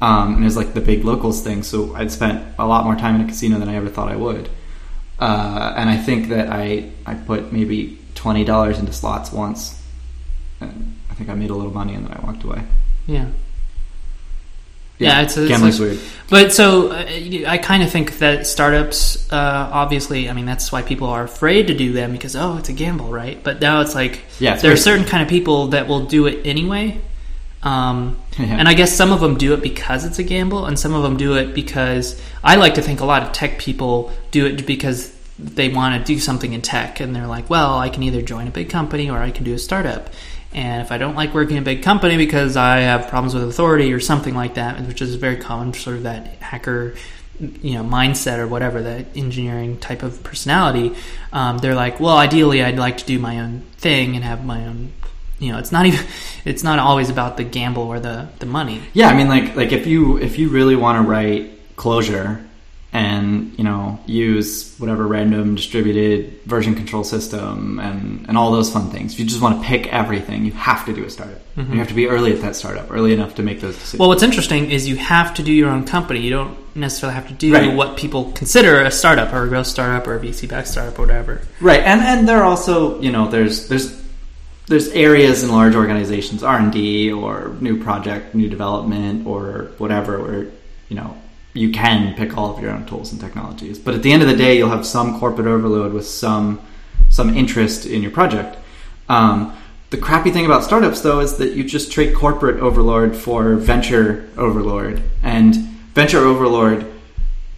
[0.00, 1.62] Um, and it was like the big locals thing.
[1.62, 4.16] So I'd spent a lot more time in a casino than I ever thought I
[4.16, 4.50] would.
[5.18, 9.82] Uh, and I think that I I put maybe twenty dollars into slots once,
[10.60, 12.62] and I think I made a little money, and then I walked away.
[13.06, 13.28] Yeah.
[14.98, 16.00] Yeah, it's- it's gambling's like- weird.
[16.28, 17.04] But so uh,
[17.46, 21.68] I kind of think that startups, uh, obviously, I mean, that's why people are afraid
[21.68, 23.40] to do them because, oh, it's a gamble, right?
[23.44, 26.26] But now it's like Yeah, it's there are certain kind of people that will do
[26.26, 27.00] it anyway.
[27.62, 28.56] Um, Yeah.
[28.58, 31.02] And I guess some of them do it because it's a gamble, and some of
[31.02, 34.66] them do it because I like to think a lot of tech people do it
[34.66, 38.20] because they want to do something in tech, and they're like, well, I can either
[38.20, 40.10] join a big company or I can do a startup.
[40.56, 43.44] And if I don't like working in a big company because I have problems with
[43.44, 46.94] authority or something like that, which is very common, sort of that hacker,
[47.38, 50.96] you know, mindset or whatever, that engineering type of personality,
[51.30, 54.64] um, they're like, well, ideally, I'd like to do my own thing and have my
[54.64, 54.92] own.
[55.38, 56.06] You know, it's not even.
[56.46, 58.80] It's not always about the gamble or the the money.
[58.94, 62.45] Yeah, I mean, like like if you if you really want to write Clojure
[62.96, 68.90] and you know use whatever random distributed version control system and and all those fun
[68.90, 71.40] things, if you just want to pick everything, you have to do a startup.
[71.56, 71.72] Mhm.
[71.72, 73.98] You have to be early at that startup, early enough to make those decisions.
[74.00, 76.20] Well, what's interesting is you have to do your own company.
[76.20, 77.74] You don't necessarily have to do Right.
[77.74, 81.02] what people consider a startup or a growth startup or a VC backed startup or
[81.02, 81.40] whatever.
[81.60, 83.86] Right, and and there are also you know there's there's
[84.68, 90.12] there's areas in large organizations R and D or new project, new development or whatever
[90.24, 90.46] where
[90.90, 91.14] you know
[91.56, 93.78] you can pick all of your own tools and technologies.
[93.78, 96.60] But at the end of the day, you'll have some corporate overload with some
[97.08, 98.56] some interest in your project.
[99.08, 99.56] Um,
[99.90, 104.28] the crappy thing about startups though is that you just trade corporate overlord for venture
[104.36, 105.54] overlord, and
[105.94, 106.92] venture overlord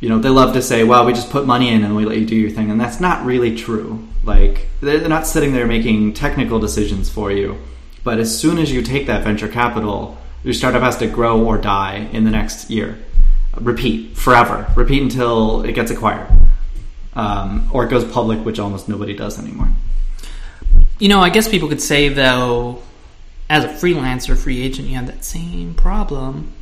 [0.00, 2.18] you know, they love to say, well, we just put money in and we let
[2.18, 2.70] you do your thing.
[2.70, 4.06] And that's not really true.
[4.22, 7.58] Like, they're they're not sitting there making technical decisions for you.
[8.04, 11.58] But as soon as you take that venture capital, your startup has to grow or
[11.58, 12.98] die in the next year.
[13.60, 14.66] Repeat forever.
[14.76, 16.28] Repeat until it gets acquired.
[17.14, 19.68] Um, or it goes public, which almost nobody does anymore.
[20.98, 22.82] You know, I guess people could say though,
[23.50, 26.52] as a freelancer, free agent, you have that same problem.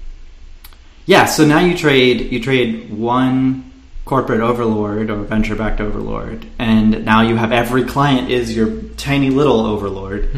[1.07, 3.71] Yeah, so now you trade you trade one
[4.05, 9.31] corporate overlord or venture backed overlord, and now you have every client is your tiny
[9.31, 10.31] little overlord.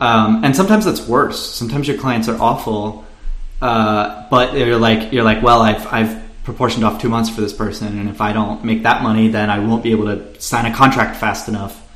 [0.00, 1.38] Um, and sometimes that's worse.
[1.38, 3.04] Sometimes your clients are awful,
[3.60, 7.52] uh, but you're like you're like, well, I've I've proportioned off two months for this
[7.52, 10.66] person, and if I don't make that money, then I won't be able to sign
[10.66, 11.86] a contract fast enough.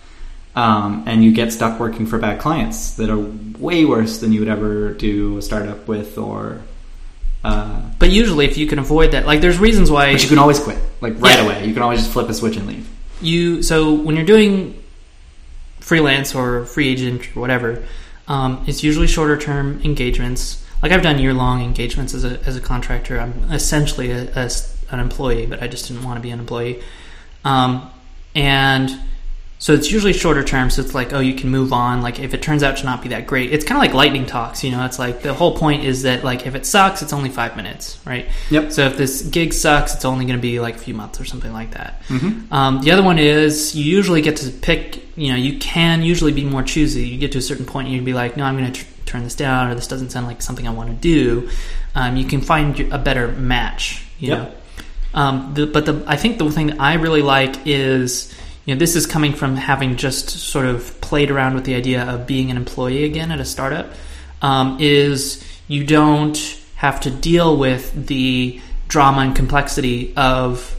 [0.56, 3.18] Um, and you get stuck working for bad clients that are
[3.58, 6.60] way worse than you would ever do a startup with, or
[7.42, 10.38] uh, But usually, if you can avoid that, like there's reasons why but you can
[10.38, 11.44] always quit, like right Yeah.
[11.44, 11.66] away.
[11.66, 12.88] You can always just flip a switch and leave.
[13.20, 14.80] you so when you're doing
[15.80, 17.82] freelance or free agent or whatever
[18.28, 22.56] um, it's usually shorter term engagements like i've done year long engagements as a, as
[22.56, 23.18] a contractor.
[23.18, 24.50] I'm essentially a, a
[24.90, 26.82] an employee but i just didn't want to be an employee.
[27.44, 27.90] Um,
[28.34, 28.90] and
[29.64, 32.34] so it's usually shorter term so it's like oh you can move on like if
[32.34, 34.70] it turns out to not be that great it's kind of like lightning talks you
[34.70, 37.56] know it's like the whole point is that like if it sucks it's only five
[37.56, 38.72] minutes right Yep.
[38.72, 41.24] so if this gig sucks it's only going to be like a few months or
[41.24, 42.52] something like that Mm-hmm.
[42.52, 46.32] um, the other one is you usually get to pick, you know, you can usually
[46.32, 47.06] be more choosy.
[47.08, 48.90] You get to a certain point and you'd be like, no, I'm going to tr-
[49.06, 51.48] turn this down or this doesn't sound like something I want to do.
[51.94, 54.38] Um, you can find a better match, you Yep.
[54.38, 54.54] know.
[55.14, 58.78] Um, the, but the, I think the thing that I really like is, you know,
[58.78, 62.50] this is coming from having just sort of played around with the idea of being
[62.50, 63.92] an employee again at a startup,
[64.42, 70.76] um, is you don't have to deal with the drama and complexity of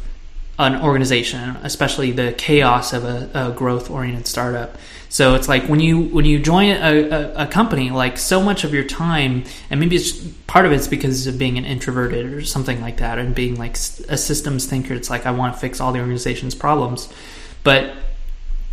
[0.58, 4.78] an organization, especially the chaos of a, a growth-oriented startup.
[5.10, 8.64] So it's like when you when you join a, a, a company, like so much
[8.64, 10.12] of your time, and maybe it's
[10.48, 13.76] part of it's because of being an introverted or something like that, and being like
[14.10, 14.94] a systems thinker.
[14.94, 17.10] It's like I want to fix all the organization's problems,
[17.66, 17.94] but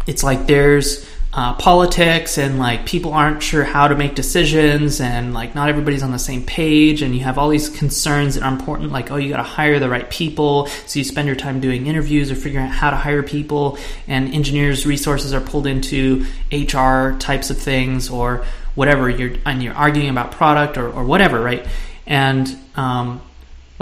[0.06, 5.34] it's like there's uh, politics and like people aren't sure how to make decisions and
[5.34, 8.52] like not everybody's on the same page and you have all these concerns that are
[8.52, 11.58] important like oh you got to hire the right people so you spend your time
[11.58, 16.24] doing interviews or figuring out how to hire people and engineers resources are pulled into
[16.52, 21.40] hr types of things or whatever you're and you're arguing about product or, or whatever
[21.40, 21.66] right?
[22.06, 23.22] And um,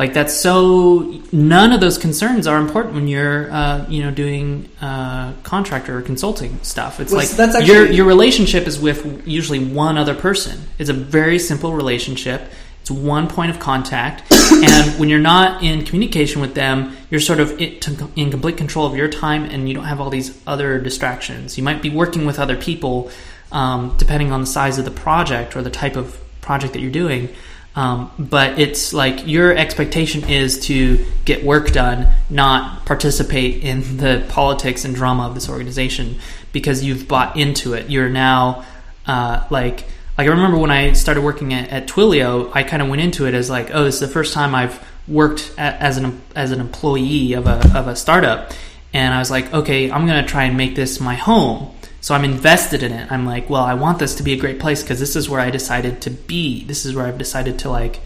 [0.00, 4.66] like that's so none of those concerns are important when you're uh, you know doing
[4.80, 7.00] uh, contractor or consulting stuff.
[7.00, 10.58] It's Well, like so that's your actually- your relationship is with usually one other person.
[10.78, 12.40] It's a very simple relationship.
[12.80, 17.38] It's one point of contact, and when you're not in communication with them, you're sort
[17.38, 17.78] of in,
[18.16, 21.58] in complete control of your time, and you don't have all these other distractions.
[21.58, 23.10] You might be working with other people,
[23.52, 26.90] um, depending on the size of the project or the type of project that you're
[26.90, 27.28] doing.
[27.76, 34.26] Um, but it's like your expectation is to get work done, not participate in the
[34.28, 36.16] politics and drama of this organization
[36.52, 37.88] because you've bought into it.
[37.88, 38.64] You're now
[39.06, 39.84] uh, like
[40.18, 43.26] like I remember when I started working at, at Twilio, I kind of went into
[43.26, 46.50] it as like, oh, this is the first time I've worked a as an as
[46.50, 48.52] an employee of a of a startup,
[48.92, 51.74] and I was like, okay, I'm gonna try and make this my home.
[52.00, 53.12] So I'm invested in it.
[53.12, 55.40] I'm like, well, I want this to be a great place because this is where
[55.40, 56.64] I decided to be.
[56.64, 58.00] This is where I've decided to like,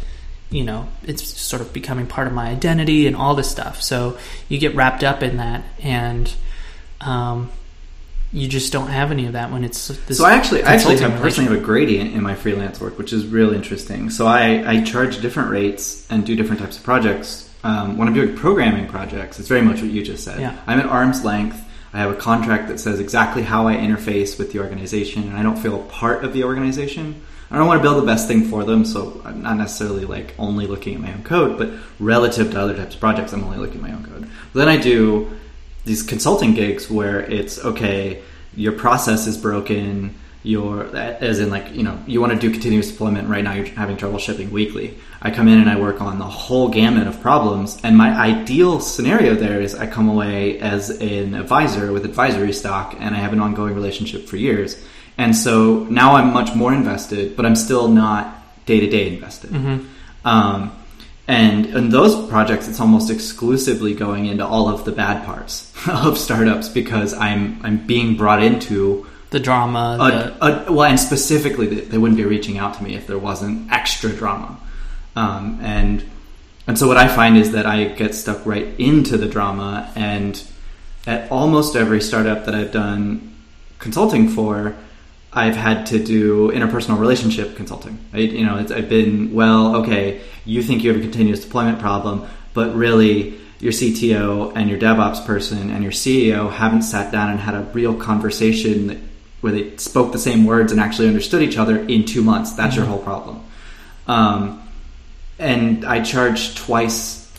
[0.50, 3.82] you know, it's sort of becoming part of my identity and all this stuff.
[3.82, 6.32] So you get wrapped up in that, and
[7.00, 7.50] um,
[8.32, 10.18] you just don't have any of that when it's this.
[10.18, 13.12] So I actually, I actually have personally have a gradient in my freelance work, which
[13.12, 14.10] is really interesting.
[14.10, 17.48] So I, I charge different rates and do different types of projects.
[17.62, 20.40] Um, when I'm doing programming projects, it's very much what you just said.
[20.40, 20.60] Yeah.
[20.66, 21.63] I'm at arm's length.
[21.94, 25.44] I have a contract that says exactly how I interface with the organization, and I
[25.44, 27.22] don't feel a part of the organization.
[27.52, 30.34] I don't want to build the best thing for them, so I'm not necessarily like
[30.36, 33.58] only looking at my own code, but relative to other types of projects, I'm only
[33.58, 34.28] looking at my own code.
[34.54, 35.30] Then I do
[35.84, 38.22] these consulting gigs where it's okay,
[38.56, 42.90] your process is broken, your as in like you know you want to do continuous
[42.90, 44.96] deployment right now you're having trouble shipping weekly.
[45.22, 48.78] I come in and I work on the whole gamut of problems, and my ideal
[48.78, 53.32] scenario there is I come away as an advisor with advisory stock, and I have
[53.32, 54.80] an ongoing relationship for years.
[55.16, 59.54] And so now I'm much more invested, but I'm still not day to day invested.
[60.24, 60.72] Um,
[61.26, 66.18] and in those projects, it's almost exclusively going into all of the bad parts of
[66.18, 69.96] startups because I'm I'm being brought into the drama.
[70.30, 73.70] the, well, and specifically, they, they wouldn't be reaching out to me if there wasn't
[73.70, 74.56] extra drama.
[75.16, 76.04] Um, and
[76.66, 80.42] and so what I find is that I get stuck right into the drama, and
[81.06, 83.34] at almost every startup that I've done
[83.80, 84.76] consulting for,
[85.32, 87.98] I've had to do interpersonal relationship consulting.
[88.14, 88.30] Right?
[88.30, 90.22] You know, it's, I've been well, okay.
[90.44, 95.26] You think you have a continuous deployment problem, but really, your CTO and your DevOps
[95.26, 98.98] person and your CEO haven't sat down and had a real conversation that,
[99.44, 102.54] where they spoke the same words and actually understood each other in two months.
[102.54, 103.44] That's your whole problem.
[104.06, 104.66] Um,
[105.38, 107.30] and I charge twice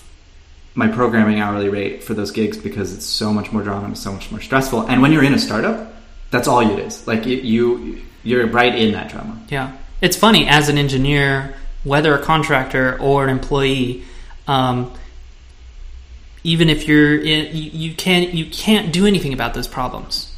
[0.76, 4.12] my programming hourly rate for those gigs because it's so much more drama and so
[4.12, 4.82] much more stressful.
[4.82, 5.96] And when you're in a startup,
[6.30, 7.08] that's all it is.
[7.08, 9.41] Like it, you, you're right in that drama.
[9.50, 14.04] Yeah, it's funny as an engineer, whether a contractor or an employee.
[14.48, 14.94] Um,
[16.44, 20.35] even if you're in, you, you can't you can't do anything about those problems.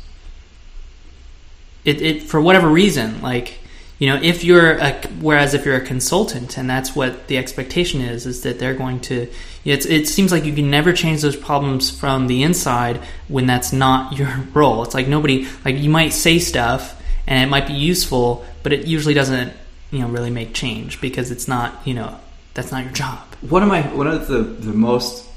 [1.88, 3.60] It, it for whatever reason, like
[4.00, 8.02] you know, if you're a whereas if you're a consultant and that's what the expectation
[8.02, 9.28] is, is that they're going to.
[9.66, 13.74] It's, it seems like you can never change those problems from the inside when that's
[13.74, 14.84] not your role.
[14.84, 18.86] It's like nobody like you might say stuff and it might be useful, but it
[18.86, 19.54] usually doesn't
[19.90, 22.20] you know really make change because it's not you know
[22.54, 23.20] that's not your job.
[23.42, 25.28] One of my one of the the most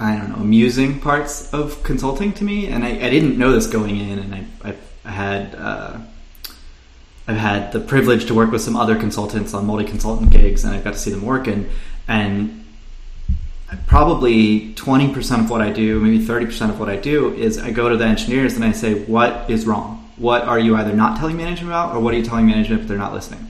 [0.00, 3.66] I don't know amusing parts of consulting to me, and I, I didn't know this
[3.66, 4.76] going in, and I, I, I
[5.10, 5.98] had uh,
[7.26, 10.74] I've had the privilege to work with some other consultants on multi consultant gigs, and
[10.74, 11.68] I've got to see them working,
[12.06, 12.64] and
[13.86, 17.88] probably 20% of what I do, maybe 30% of what I do is I go
[17.88, 20.10] to the engineers and I say, what is wrong?
[20.16, 22.88] What are you either not telling management about, or what are you telling management if
[22.88, 23.40] they're not listening?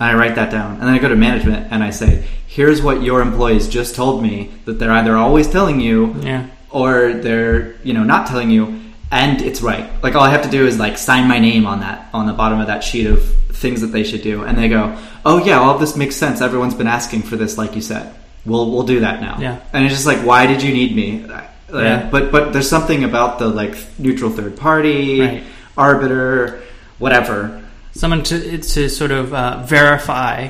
[0.00, 0.72] And I write that down.
[0.74, 4.22] And then I go to management and I say, here's what your employees just told
[4.22, 6.46] me that they're either always telling you Yeah.
[6.70, 8.80] or they're, you know, not telling you.
[9.14, 9.88] And it's right.
[10.02, 12.32] Like all I have to do is like sign my name on that, on the
[12.32, 14.42] bottom of that sheet of things that they should do.
[14.42, 16.40] And they go, oh yeah, all this makes sense.
[16.40, 18.12] Everyone's been asking for this, like you said.
[18.44, 19.38] We'll, we'll do that now.
[19.40, 19.60] Yeah.
[19.72, 21.24] And it's just like, why did you need me?
[21.24, 22.08] Uh, Yeah.
[22.10, 25.42] But, but there's something about the like neutral third party, Right.
[25.78, 26.62] arbiter,
[26.98, 27.62] whatever.
[27.92, 30.48] Someone to to sort of uh, verify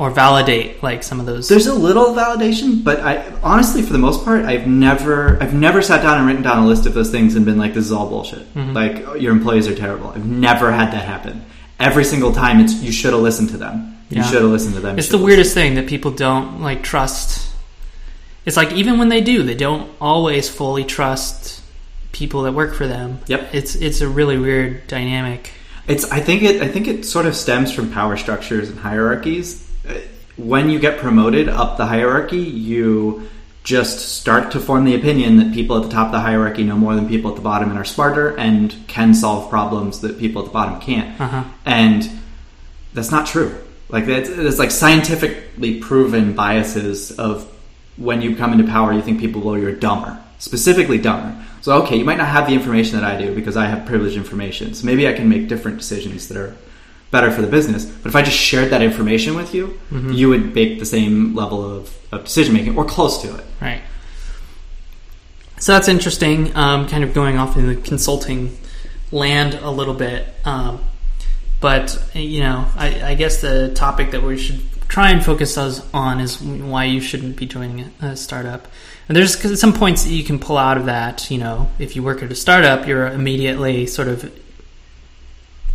[0.00, 1.46] or validate like some of those.
[1.46, 5.82] There's a little validation, but I honestly, for the most part, I've never, I've never
[5.82, 7.92] sat down and written down a list of those things and been like, "This is
[7.92, 8.72] all bullshit." Mm-hmm.
[8.72, 10.08] Like oh, your employees are terrible.
[10.08, 11.44] I've never had that happen.
[11.78, 13.98] Every single time, it's you should have listened to them.
[14.08, 14.22] You Yeah.
[14.24, 14.98] should have listened to them.
[14.98, 17.52] It's the weirdest thing that people don't like trust.
[18.46, 21.60] It's like even when they do, they don't always fully trust
[22.12, 23.18] people that work for them.
[23.26, 23.54] Yep.
[23.54, 25.50] It's it's a really weird dynamic.
[25.86, 26.10] It's.
[26.10, 26.62] I think it.
[26.62, 29.66] I think it sort of stems from power structures and hierarchies.
[30.40, 33.28] When you get promoted up the hierarchy, you
[33.62, 36.76] just start to form the opinion that people at the top of the hierarchy know
[36.76, 40.40] more than people at the bottom and are smarter and can solve problems that people
[40.42, 41.20] at the bottom can't.
[41.20, 41.44] Uh-huh.
[41.66, 42.10] And
[42.94, 43.54] that's not true.
[43.90, 47.50] Like that's, it's like scientifically proven biases of
[47.96, 51.44] when you come into power, you think people below you are dumber, specifically dumber.
[51.60, 54.16] So okay, you might not have the information that I do because I have privileged
[54.16, 54.72] information.
[54.72, 56.56] So maybe I can make different decisions that are
[57.10, 57.84] better for the business.
[57.84, 59.78] But if I just shared that information with you,
[60.12, 63.44] you would make the same level of, of decision making or close to it.
[63.60, 63.82] Right.
[65.58, 66.56] So that's interesting.
[66.56, 68.56] Um, kind of going off in the consulting
[69.12, 70.84] land a little bit, um,
[71.60, 75.86] but you know, I, I guess the topic that we should try and focus us
[75.92, 78.68] on is why you shouldn't be joining a startup.
[79.08, 81.30] And there's some points that you can pull out of that.
[81.30, 84.32] You know, if you work at a startup, you're immediately sort of,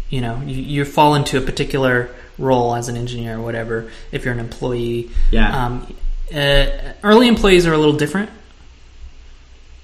[0.09, 3.89] you know, you, you fall into a particular role as an engineer or whatever.
[4.11, 5.65] If you're an employee, Yeah.
[5.65, 5.95] um,
[6.33, 6.65] uh,
[7.03, 8.29] early employees are a little different.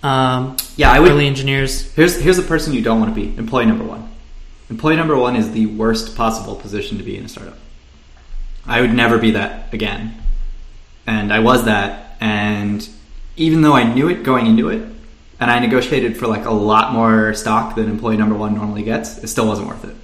[0.03, 1.91] Um, Yeah, I would- Early engineers.
[1.95, 3.37] Here's here's the person you don't want to be.
[3.37, 4.09] Employee number one.
[4.69, 7.57] Employee number one is the worst possible position to be in a startup.
[8.65, 10.15] I would never be that again.
[11.05, 12.87] And I was that and
[13.37, 14.83] even though I knew it going into it,
[15.39, 19.17] and I negotiated for like a lot more stock than employee number one normally gets,
[19.19, 19.95] it still wasn't worth it.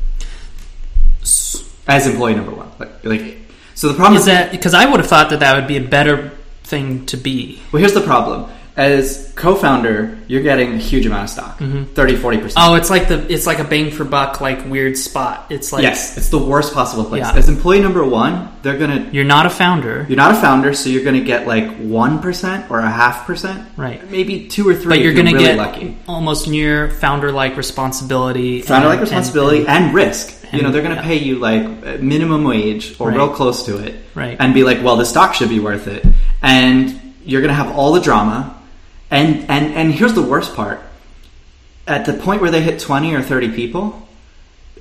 [1.88, 2.69] As employee number one.
[2.80, 3.38] Like, like
[3.76, 5.82] so the problem Is that because I would have thought that that would be a
[5.82, 6.32] better
[6.63, 7.62] thing to be?
[7.71, 8.50] well here's the problem.
[8.78, 11.58] As co-founder, you're getting a huge amount of stock.
[11.58, 11.86] Mm-hmm.
[11.96, 12.54] 30 40%.
[12.58, 15.48] Oh, it's like the it's like a bang for buck like weird spot.
[15.50, 17.22] It's like yes, it's the worst possible place.
[17.22, 17.34] Yeah.
[17.36, 19.10] As employee number one, they're gonna.
[19.12, 22.70] you're not a founder, You're not a founder, so you're gonna get like one percent
[22.70, 24.08] or a half percent, Right.
[24.12, 24.90] Maybe two or three.
[24.90, 25.98] but you're going to really get lucky.
[26.08, 28.62] almost near founder like responsibility.
[28.62, 30.36] Founder like and- responsibility and- and, risk.
[30.54, 31.02] you know, they're gonna yeah.
[31.02, 33.18] pay you like minimum wage or Right.
[33.18, 34.38] real close to it, Right.
[34.40, 36.06] And be like, well, the stock should be worth it,
[36.44, 36.94] and
[37.26, 38.54] you're gonna have all the drama,
[39.10, 40.81] and and and here's the worst part.
[41.87, 44.08] At the point where they hit twenty or thirty people,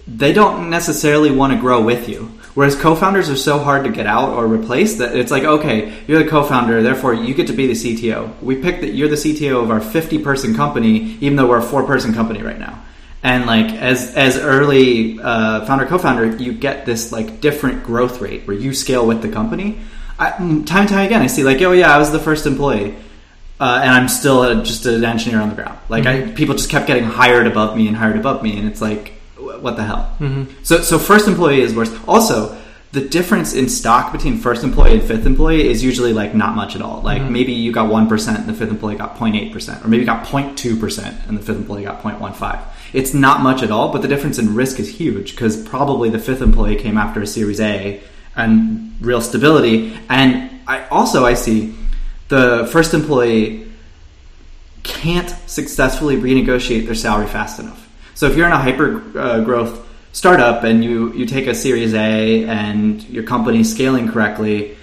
[0.07, 2.33] they don't necessarily want to grow with you.
[2.55, 6.23] Whereas co-founders are so hard to get out or replace that it's like, okay, you're
[6.23, 8.41] the co-founder, therefore you get to be the CTO.
[8.41, 11.63] We picked that you're the CTO of our 50 person company, even though we're a
[11.63, 12.83] four person company right now.
[13.23, 18.47] And like as as early uh, founder co-founder, you get this like different growth rate
[18.47, 19.79] where you scale with the company.
[20.19, 22.95] I, time and time again, I see like, oh yeah, I was the first employee,
[23.59, 25.79] uh, and I'm still a, just an engineer on the ground.
[25.89, 26.35] Like I, mm-hmm.
[26.35, 29.63] people just kept getting hired above me and hired above me, and it's like, wh-
[29.63, 30.15] what the hell?
[30.19, 30.63] Mm-hmm.
[30.63, 31.95] So, so first employee is worse.
[32.07, 32.57] Also,
[32.93, 36.77] the difference in stock between first employee and fifth employee is usually like not much
[36.77, 37.03] at all.
[37.03, 37.33] Like mm-hmm.
[37.33, 41.29] maybe you got 1% and the fifth employee got 0.8%, or maybe you got 0.2%
[41.29, 42.63] and the fifth employee got 0.15.
[42.93, 46.19] It's not much at all, but the difference in risk is huge because probably the
[46.19, 48.01] fifth employee came after a Series A
[48.35, 49.99] and real stability.
[50.09, 51.75] And I also I see
[52.29, 53.71] the first employee
[54.83, 57.89] can't successfully renegotiate their salary fast enough.
[58.15, 61.93] So if you're in a hyper uh, growth startup and you you take a Series
[61.95, 64.77] A and your company's scaling correctly,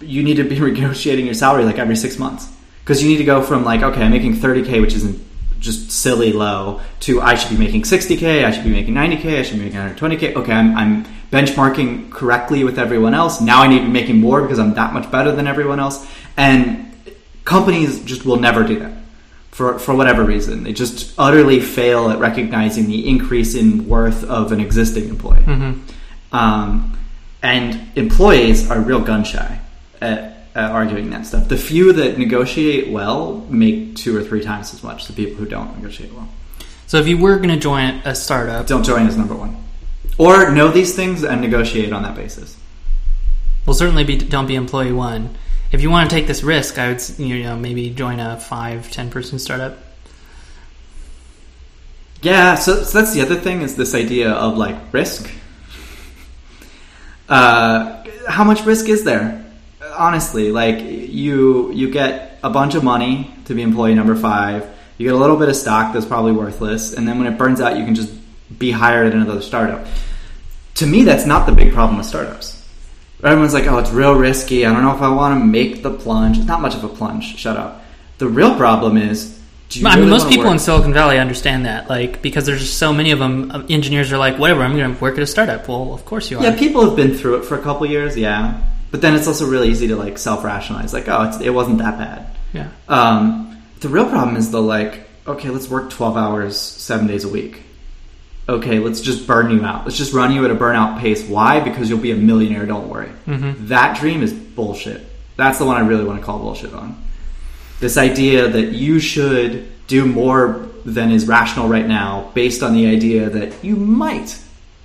[0.00, 2.48] you need to be negotiating your salary like every six months
[2.80, 5.20] because you need to go from like okay, I'm making 30k, which isn't
[5.60, 9.42] just silly low, to I should be making 60k, I should be making 90k, I
[9.42, 10.34] should be making 120k.
[10.34, 13.40] Okay, I'm, I'm benchmarking correctly with everyone else.
[13.40, 16.04] Now I need to be making more because I'm that much better than everyone else.
[16.36, 16.92] And
[17.44, 18.92] companies just will never do that
[19.50, 20.62] for, for whatever reason.
[20.64, 25.44] They just utterly fail at recognizing the increase in worth of an existing employee.
[26.32, 26.96] Um,
[27.42, 29.58] and employees are real gun shy
[30.00, 31.48] at, at arguing that stuff.
[31.48, 35.06] The few that negotiate well make two or three times as much.
[35.06, 36.28] The people who don't negotiate well
[36.86, 39.56] So if you were going to join a startup, don't join as number one,
[40.18, 42.56] or know these things and negotiate on that basis.
[43.66, 45.36] well, certainly be, don't be employee one.
[45.72, 48.90] If you want to take this risk, I would you know maybe join a five
[48.90, 49.78] ten person startup.
[52.22, 55.30] Yeah, so, so that's the other thing is this idea of like risk.
[57.28, 59.44] Uh, how much risk is there?
[59.96, 64.68] Honestly, like you you get a bunch of money to be employee number five.
[64.98, 67.60] You get a little bit of stock that's probably worthless, and then when it burns
[67.60, 68.12] out, you can just
[68.58, 69.86] be hired at another startup.
[70.74, 72.59] To me, that's not the big problem with startups.
[73.22, 74.64] Everyone's like, "Oh, it's real risky.
[74.64, 76.88] I don't know if I want to make the plunge." It's not much of a
[76.88, 77.36] plunge.
[77.36, 77.82] Shut up.
[78.18, 81.18] The real problem is, do you I mean, really most people work- in Silicon Valley
[81.18, 83.50] understand that, like because there's just so many of them.
[83.50, 85.68] uh, Engineers are like, whatever, I'm going to work at a startup.
[85.68, 86.42] Well, of course you are.
[86.42, 88.60] Yeah, people have been through it for a couple years, yeah.
[88.90, 91.96] But then it's also really easy to like self-rationalize, like, oh, it's, it wasn't that
[91.98, 92.26] bad.
[92.52, 92.68] yeah.
[92.88, 93.46] Um,
[93.80, 97.62] the real problem is the like, okay, let's work twelve hours, seven days a week.
[98.50, 99.84] Okay, let's just burn you out.
[99.84, 101.24] Let's just run you at a burnout pace.
[101.24, 101.60] Why?
[101.60, 102.66] Because you'll be a millionaire.
[102.66, 103.10] Don't worry.
[103.26, 103.68] Mm-hmm.
[103.68, 105.06] That dream is bullshit.
[105.36, 107.00] That's the one I really want to call bullshit on.
[107.78, 112.86] This idea that you should do more than is rational right now based on the
[112.86, 114.36] idea that you might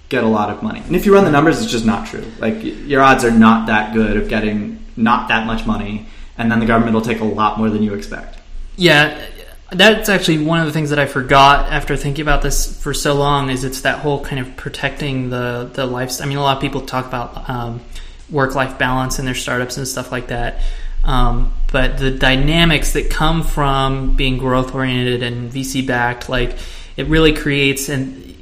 [0.10, 0.82] get a lot of money.
[0.82, 2.24] And if you run the numbers, it's just not true.
[2.38, 6.06] Like your odds are not that good of getting not that much money,
[6.38, 8.38] and then the government will take a lot more than you expect.
[8.78, 9.26] Yeah,
[9.72, 13.16] that's actually one of the things that I forgot after thinking about this for so
[13.16, 13.50] long.
[13.50, 16.22] Is it's that whole kind of protecting the the life.
[16.22, 17.82] I mean, a lot of people talk about um,
[18.30, 20.62] work life balance in their startups and stuff like that.
[21.04, 26.58] Um, but the dynamics that come from being growth oriented and VC backed, like
[26.98, 28.34] it really creates and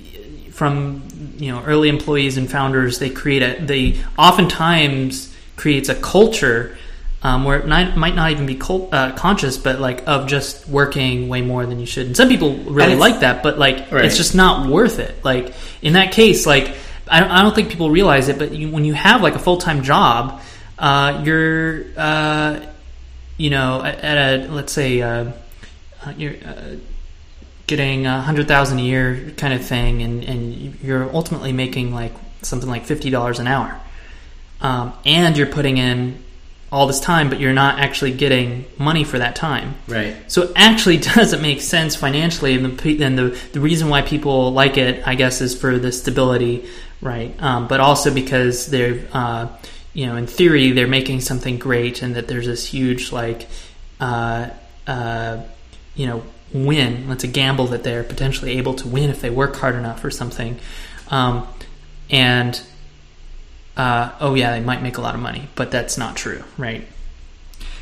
[0.53, 1.03] from
[1.37, 6.77] you know early employees and founders, they create a they oftentimes creates a culture
[7.23, 10.67] um, where it might, might not even be cul- uh, conscious, but like of just
[10.67, 12.05] working way more than you should.
[12.07, 14.03] And some people really like that, but like Right.
[14.05, 15.23] it's just not worth it.
[15.23, 16.75] Like in that case, like
[17.07, 19.39] I don't, I don't think people realize it, but you, when you have like a
[19.39, 20.41] full time job,
[20.77, 22.59] uh, you're uh,
[23.37, 24.17] you know at, at
[24.49, 25.31] a let's say uh,
[26.05, 26.35] uh, you're.
[26.45, 26.75] Uh,
[27.65, 32.11] getting a hundred thousand a year kind of thing and, and you're ultimately making like
[32.41, 33.79] something like fifty dollars an hour
[34.59, 36.21] um, and you're putting in
[36.73, 39.75] all this time but you're not actually getting money for that time.
[39.87, 40.15] Right.
[40.27, 44.51] so it actually doesn't make sense financially and the, and the, the reason why people
[44.51, 46.67] like it I guess is for the stability
[47.03, 47.35] right?
[47.43, 49.49] Um, but also because they're uh,
[49.93, 53.47] you know in theory they're making something great and that there's this huge like
[53.99, 54.49] uh,
[54.87, 55.41] uh,
[55.95, 57.11] you know win.
[57.11, 60.11] It's a gamble that they're potentially able to win if they work hard enough or
[60.11, 60.59] something.
[61.09, 61.47] Um,
[62.09, 62.61] and
[63.77, 66.87] uh, oh yeah they might make a lot of money but that's not true right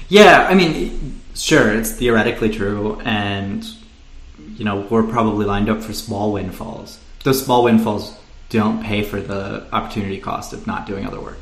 [0.09, 3.63] Yeah, I mean, sure, it's theoretically true, and
[4.57, 6.99] you know we're probably lined up for small windfalls.
[7.23, 8.13] Those small windfalls
[8.49, 11.39] don't pay for the opportunity cost of not doing other work.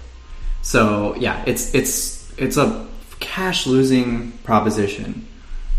[0.62, 2.86] So yeah, it's it's it's a
[3.20, 5.26] cash losing proposition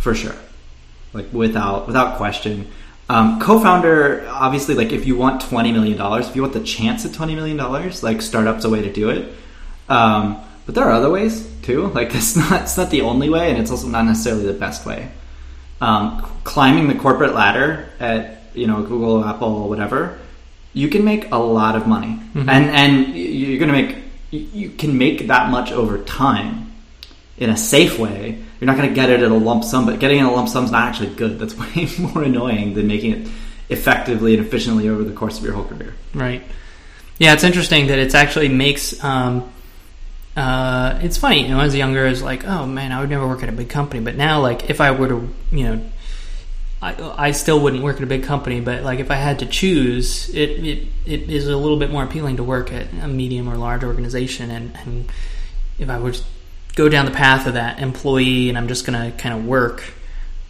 [0.00, 0.34] for sure,
[1.12, 2.66] like without without question.
[3.10, 7.04] Um, co-founder, obviously, like if you want twenty million dollars, if you want the chance
[7.04, 9.34] at twenty million dollars, like startup's a way to do it.
[9.88, 11.88] Um, but there are other ways too.
[11.94, 14.86] Like it's not it's not the only way, and it's also not necessarily the best
[14.86, 15.10] way.
[15.80, 20.16] Um, climbing the corporate ladder at you know Google, Apple, whatever,
[20.72, 22.48] you can make a lot of money, Mhm.
[22.48, 23.96] and and you're going to make
[24.30, 26.59] you can make that much over time
[27.40, 28.38] in a safe way.
[28.60, 30.48] You're not going to get it at a lump sum, but getting at a lump
[30.48, 31.38] sum is not actually good.
[31.38, 33.32] That's way more annoying than making it
[33.70, 35.94] effectively and efficiently over the course of your whole career.
[36.14, 36.42] Right.
[37.18, 39.02] Yeah, it's interesting that it actually makes.
[39.02, 39.50] Um,
[40.36, 43.42] uh, it's funny, you know, as younger, as like, oh man, I would never work
[43.42, 44.02] at a big company.
[44.02, 45.84] But now, like, if I were to, you know,
[46.80, 48.60] I, I still wouldn't work at a big company.
[48.60, 52.04] But like, if I had to choose, it it, it is a little bit more
[52.04, 54.50] appealing to work at a medium or large organization.
[54.50, 55.12] And, and
[55.78, 56.22] if I would
[56.80, 59.82] go down the path of that employee, and I'm just going to kind of work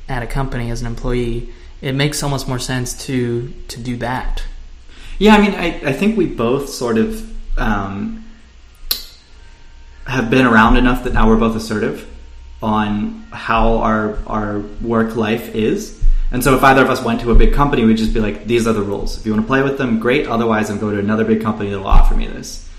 [0.09, 4.45] at a company as an employee, it makes almost more sense to to do that.
[5.19, 7.09] Yeah, I mean, I, I think we both sort of
[7.59, 8.25] um,
[10.07, 12.09] have been around enough that now we're both assertive
[12.63, 15.99] on how our our work life is.
[16.33, 18.47] And so if either of us went to a big company, we'd just be like,
[18.47, 19.19] these are the rules.
[19.19, 20.29] If you want to play with them, great.
[20.29, 22.70] Otherwise, I'll go to another big company that will offer me this.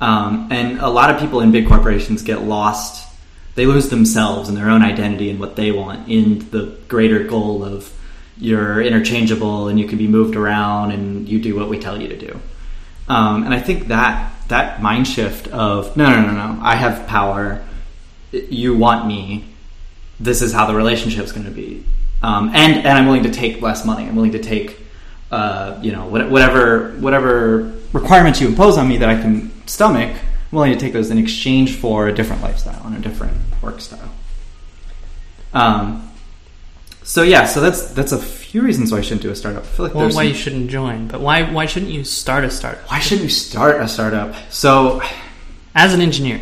[0.00, 3.06] Um, and a lot of people in big corporations get lost.
[3.54, 7.64] They lose themselves and their own identity and what they want in the greater goal
[7.64, 7.92] of
[8.38, 12.08] you're interchangeable and you can be moved around and you do what we tell you
[12.08, 12.40] to do.
[13.08, 17.06] Um, and I think that that mind shift of no, no, no, no, I have
[17.06, 17.64] power.
[18.32, 19.46] You want me.
[20.18, 21.84] This is how the relationship is going to be.
[22.22, 24.06] Um, and and I'm willing to take less money.
[24.06, 24.78] I'm willing to take,
[25.30, 30.10] uh, you know, whatever whatever requirements you impose on me that I can stomach.
[30.16, 33.80] I'm willing to take those in exchange for a different lifestyle and a different work
[33.80, 34.10] style.
[35.52, 36.10] Um,
[37.02, 39.62] so yeah, so that's that's a few reasons why I shouldn't do a startup.
[39.62, 42.44] I feel like Well, why some- you shouldn't join, but why why shouldn't you start
[42.44, 44.34] a startup why shouldn't you start a startup?
[44.50, 45.02] So
[45.74, 46.40] as an engineer?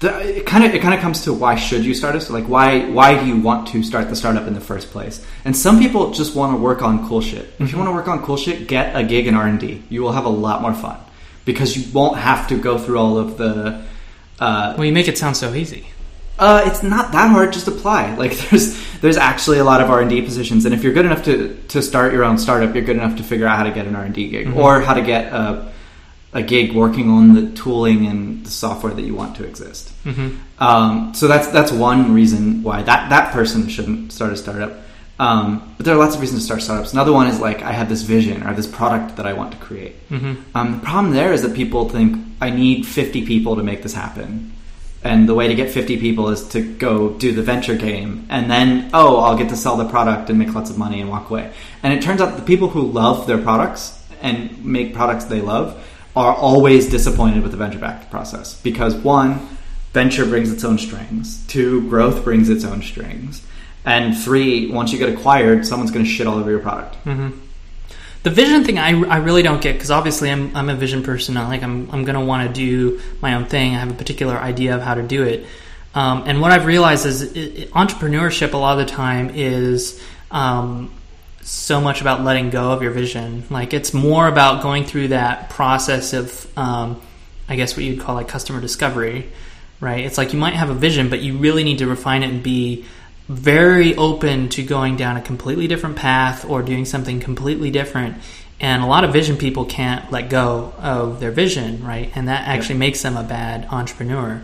[0.00, 2.32] the, it kind of it kind of comes to why should you start a so
[2.32, 5.24] like why why do you want to start the startup in the first place?
[5.44, 7.52] And some people just want to work on cool shit.
[7.58, 9.82] If you want to work on cool shit, get a gig in R and D.
[9.88, 10.98] You will have a lot more fun
[11.48, 13.52] because you won't have to go through all of the.
[14.38, 15.82] Uh, Well, you make it sound so easy.
[16.38, 17.52] Uh, it's not that hard.
[17.52, 18.14] Just apply.
[18.22, 18.66] Like there's
[19.02, 21.34] there's actually a lot of R and D positions, and if you're good enough to
[21.74, 23.96] to start your own startup, you're good enough to figure out how to get an
[23.96, 25.72] R and D gig or how to get a
[26.40, 29.84] a gig working on the tooling and the software that you want to exist.
[30.04, 30.28] hmm
[30.58, 34.72] Um, so that's that's one reason why that that person shouldn't start a startup.
[35.18, 36.92] Um, but there are lots of reasons to start startups.
[36.92, 39.58] Another one is like I have this vision or this product that I want to
[39.58, 39.96] create.
[40.08, 43.82] hmm Um, the problem there is that people think I need 50 people to make
[43.82, 44.52] this happen.
[45.02, 48.26] And the way to get 50 people is to go do the venture game.
[48.28, 51.08] And then, oh, I'll get to sell the product and make lots of money and
[51.08, 51.52] walk away.
[51.82, 55.76] And it turns out the people who love their products and make products they love
[56.16, 58.60] are always disappointed with the venture backed process.
[58.60, 59.38] Because one,
[59.92, 61.46] venture brings its own strings.
[61.46, 63.42] Two, growth brings its own strings.
[63.84, 66.96] And three, once you get acquired, someone's going to shit all over your product.
[66.96, 67.30] hmm
[68.22, 71.36] The vision thing, I, I really don't get because obviously I'm, I'm a vision person.
[71.36, 73.74] I like I'm I'm gonna want to do my own thing.
[73.74, 75.46] I have a particular idea of how to do it.
[75.94, 80.00] Um, and what I've realized is it- entrepreneurship a lot of the time is
[80.30, 80.90] um,
[81.42, 83.44] so much about letting go of your vision.
[83.50, 87.00] Like it's more about going through that process of, um,
[87.48, 89.30] I guess what you'd call like customer discovery,
[89.80, 90.04] right?
[90.04, 92.42] It's like you might have a vision, but you really need to refine it and
[92.42, 92.84] be
[93.28, 98.16] very open to going down a completely different path or doing something completely different.
[98.60, 102.10] And a lot of vision people can't let go of their vision, right?
[102.14, 104.42] And that actually makes them a bad entrepreneur,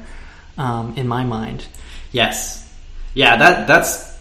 [0.57, 1.67] um, in my mind.
[2.13, 2.61] Yes.
[3.15, 4.15] Yeah, that that's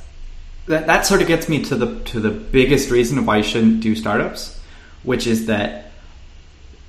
[0.68, 3.44] that, that sort of gets me to the to the biggest reason of why you
[3.44, 4.60] shouldn't do startups,
[5.04, 5.92] which is that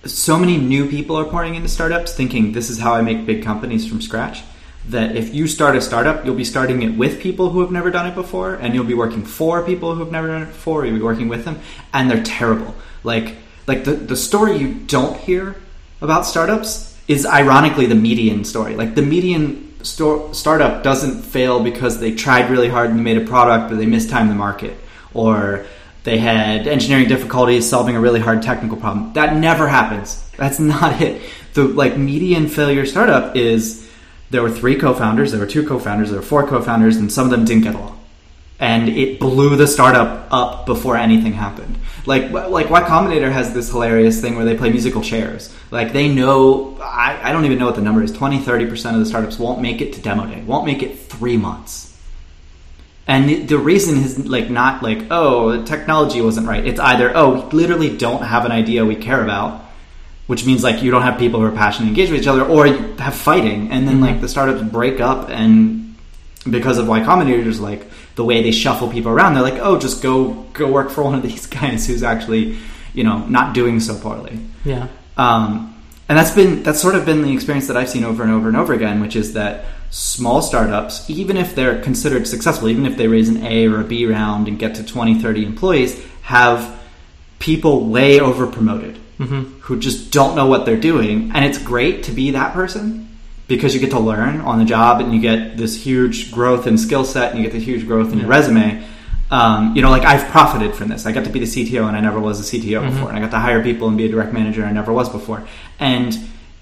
[0.04, 3.42] so many new people are pouring into startups thinking this is how I make big
[3.42, 4.42] companies from scratch.
[4.88, 7.90] That if you start a startup, you'll be starting it with people who have never
[7.90, 10.84] done it before, and you'll be working for people who have never done it before.
[10.84, 11.60] You'll be working with them,
[11.92, 12.74] and they're terrible.
[13.02, 15.56] Like like the the story you don't hear
[16.00, 18.76] about startups is ironically the median story.
[18.76, 23.18] Like the median sto- startup doesn't fail because they tried really hard and they made
[23.18, 24.76] a product, but they mistimed the market,
[25.12, 25.66] or
[26.04, 29.12] they had engineering difficulties solving a really hard technical problem.
[29.14, 30.22] That never happens.
[30.36, 31.22] That's not it.
[31.54, 33.83] The like median failure startup is
[34.34, 37.30] there were three co-founders, there were two co-founders, there were four co-founders, and some of
[37.30, 37.94] them didn't get along
[38.60, 41.76] and it blew the startup up before anything happened.
[42.06, 45.54] Like like Y Combinator has this hilarious thing where they play musical chairs.
[45.70, 49.00] Like they know I, I don't even know what the number is 20 30% of
[49.00, 50.42] the startups won't make it to demo day.
[50.42, 51.90] Won't make it 3 months.
[53.06, 56.64] And the, reason is like not like oh technology wasn't right.
[56.64, 59.63] It's either oh we literally don't have an idea we care about
[60.26, 62.66] which means like you don't have people who are passionate engaged with each other or
[62.66, 65.94] you have fighting and then like the startups break up and
[66.48, 70.02] because of Y Combinator's like the way they shuffle people around, they're like, oh, just
[70.02, 72.58] go go work for one of these guys who's actually,
[72.92, 74.38] you know, not doing so poorly.
[74.64, 74.88] Yeah.
[75.16, 75.70] Um,
[76.08, 78.48] and that's been that's sort of been the experience that I've seen over and over
[78.48, 82.96] and over again, which is that small startups, even if they're considered successful, even if
[82.96, 86.80] they raise an A or a B round and get to 20, 30 employees, have
[87.38, 88.98] people way over promoted.
[89.18, 89.60] Mm-hmm.
[89.60, 93.08] who just don't know what they're doing, and it's great to be that person
[93.46, 96.76] because you get to learn on the job and you get this huge growth in
[96.78, 98.82] skill set and you get this huge growth in your resume.
[99.30, 101.06] Um, you know, like I've profited from this.
[101.06, 102.90] I got to be the CTO and I never was a CTO Mhm.
[102.90, 104.92] before, and I got to hire people and be a direct manager and I never
[104.92, 105.42] was before.
[105.78, 106.16] And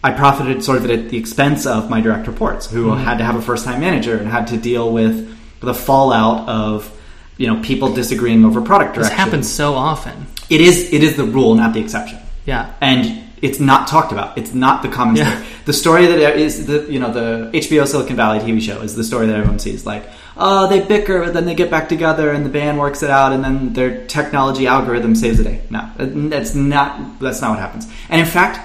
[0.04, 3.04] I profited sort of at the expense of my direct reports, who Mhm.
[3.04, 5.28] had to have a first time manager and had to deal with
[5.60, 6.90] the fallout of
[7.38, 9.24] you know people disagreeing over product This direction.
[9.24, 10.26] happens so often.
[10.50, 12.72] It is it is the rule, not the exception Yeah.
[12.80, 14.38] and it's not talked about.
[14.38, 15.24] It's not the common Yeah.
[15.32, 15.46] story.
[15.64, 19.04] The story that is the you know the HBO Silicon Valley TV show is the
[19.04, 19.84] story that everyone sees.
[19.84, 20.04] Like,
[20.36, 23.32] oh, they bicker, but then they get back together, and the band works it out,
[23.32, 25.60] and then their technology algorithm saves the day.
[25.70, 27.88] No, that's not that's not what happens.
[28.08, 28.60] And in fact,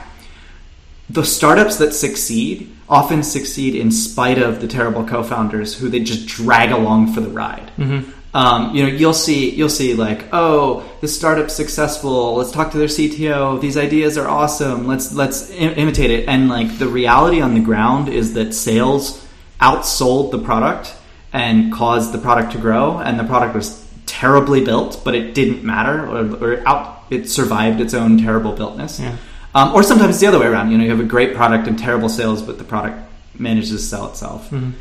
[1.10, 6.28] the startups that succeed often succeed in spite of the terrible co-founders who they just
[6.28, 7.72] drag along for the ride.
[7.78, 8.12] Mm-hmm.
[8.34, 12.36] Um, you know, you'll see, you'll see, like, oh, this startup's successful.
[12.36, 13.60] Let's talk to their CTO.
[13.60, 14.86] These ideas are awesome.
[14.86, 16.28] Let's let's Im- imitate it.
[16.28, 19.26] And like, the reality on the ground is that sales
[19.60, 20.94] outsold the product
[21.34, 23.00] and caused the product to grow.
[23.00, 27.82] And the product was terribly built, but it didn't matter, or, or out, it survived
[27.82, 29.00] its own terrible builtness.
[29.00, 29.16] Yeah.
[29.56, 30.70] Um, or sometimes it's the other way around.
[30.72, 33.00] You know, you have a great product and terrible sales, but the product
[33.40, 34.50] manages to sell itself.
[34.52, 34.74] Mhm.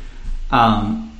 [0.51, 1.11] Um,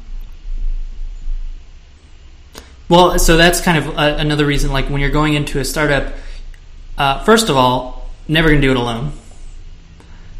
[2.89, 4.71] Well, so that's kind of uh, another reason.
[4.71, 6.13] Like when you're going into a startup,
[6.97, 9.11] uh, first of all, never gonna do it alone.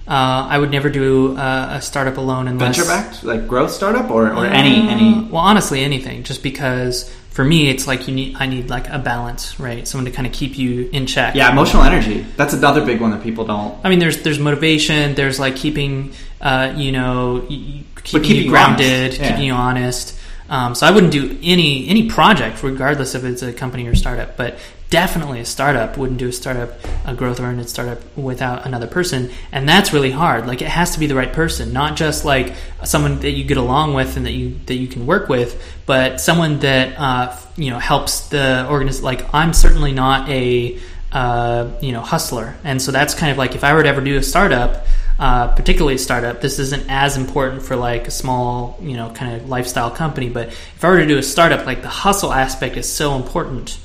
[0.08, 4.10] Uh, I would never do uh, a startup alone unless venture backed, like growth startup,
[4.10, 6.24] or, or any Uh, any Well, honestly, anything.
[6.24, 8.38] Just because for me, it's like you need.
[8.39, 9.86] I need like a balance, right?
[9.86, 11.36] Someone to kind of keep you in check.
[11.36, 12.26] Yeah, emotional energy.
[12.38, 13.78] That's another big one that people don't.
[13.84, 15.14] I mean, there's there's motivation.
[15.14, 19.20] There's like keeping, uh, you know, keeping keeping you grounded, honest.
[19.20, 19.28] Yeah.
[19.28, 20.16] keeping you honest.
[20.50, 24.38] Um, so I wouldn't do any any project, regardless if it's a company or startup.
[24.38, 24.58] But
[24.89, 26.72] definitely a startup wouldn't do a startup,
[27.06, 30.48] a growth oriented startup without another person, and that's really hard.
[30.48, 33.58] Like it has to be the right person, not just like someone that you get
[33.58, 37.72] along with and that you that you can work with, but someone that uh, you
[37.72, 39.06] know helps the organization.
[39.06, 40.80] Like I'm certainly not a
[41.12, 44.02] uh, you know hustler, and so that's kind of like if I were to ever
[44.02, 44.86] do a startup.
[45.20, 49.36] Uh, particularly a startup, this isn't as important for like a small, you know, kind
[49.41, 50.30] of lifestyle company.
[50.30, 53.80] But if I were to do a startup, like the hustle aspect is so important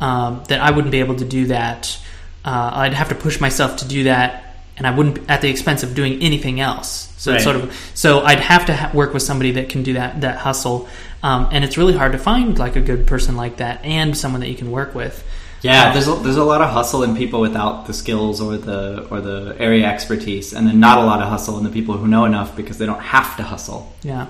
[0.00, 1.98] um, that I wouldn't be able to do that.
[2.44, 5.82] Uh, I'd have to push myself to do that, and I wouldn't at the expense
[5.82, 7.12] of doing anything else.
[7.18, 7.54] So it's Right.
[7.54, 10.36] sort of so I'd have to ha- work with somebody that can do that that
[10.38, 10.88] hustle,
[11.24, 14.40] um, and it's really hard to find like a good person like that and someone
[14.42, 15.24] that you can work with.
[15.62, 19.06] Yeah, there's a, there's a lot of hustle in people without the skills or the
[19.10, 22.06] or the area expertise, and then not a lot of hustle in the people who
[22.06, 23.92] know enough because they don't have to hustle.
[24.02, 24.26] Yeah.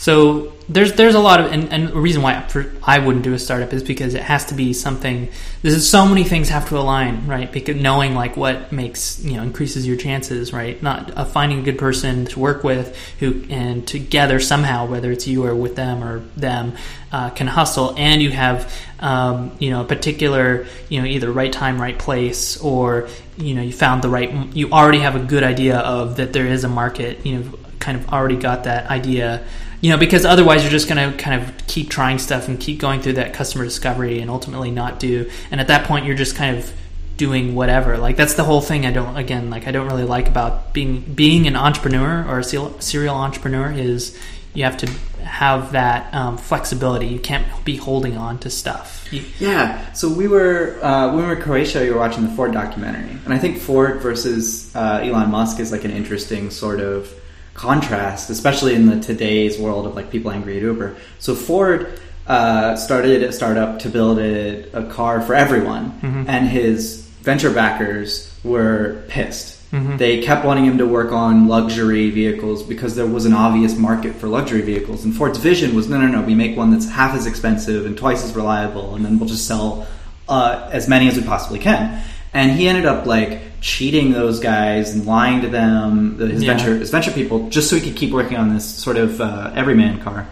[0.00, 2.42] So there's there's a lot of and, and a reason why
[2.82, 5.28] I wouldn't do a startup is because it has to be something.
[5.60, 7.52] There's so many things have to align, right?
[7.52, 10.82] Because knowing like what makes you know increases your chances, right?
[10.82, 15.28] Not uh, finding a good person to work with who and together somehow, whether it's
[15.28, 16.78] you or with them or them,
[17.12, 21.52] uh, can hustle, and you have um, you know a particular you know either right
[21.52, 24.32] time, right place, or you know you found the right.
[24.56, 27.26] You already have a good idea of that there is a market.
[27.26, 29.44] You know, kind of already got that idea
[29.80, 32.78] you know because otherwise you're just going to kind of keep trying stuff and keep
[32.78, 36.36] going through that customer discovery and ultimately not do and at that point you're just
[36.36, 36.72] kind of
[37.16, 37.98] doing whatever.
[37.98, 41.00] Like that's the whole thing i don't again like i don't really like about being
[41.00, 44.18] being an entrepreneur or a serial, entrepreneur is
[44.54, 44.86] you have to
[45.22, 47.06] have that um, flexibility.
[47.06, 49.06] You can't be holding on to stuff.
[49.12, 49.92] You, Yeah.
[49.92, 53.18] So we were uh, when we were in Croatia, you were watching the Ford documentary,
[53.24, 57.12] and I think Ford versus uh, Elon Musk is like an interesting sort of
[57.54, 60.96] contrast, especially in the today's world of like people angry at Uber.
[61.18, 66.24] So Ford uh, started a startup to build a, a car for everyone, Mhm.
[66.28, 69.56] and his venture backers were pissed.
[69.72, 69.98] Mhm.
[69.98, 74.14] They kept wanting him to work on luxury vehicles because there was an obvious market
[74.16, 75.04] for luxury vehicles.
[75.04, 77.96] And Ford's vision was no, no, no, we make one that's half as expensive and
[77.96, 79.86] twice as reliable, and then we'll just sell
[80.28, 82.00] uh, as many as we possibly can.
[82.32, 86.54] And he ended up like cheating those guys and lying to them, the- his Yeah.
[86.54, 89.50] venture his venture people, just so he could keep working on this sort of uh,
[89.54, 90.26] everyman car.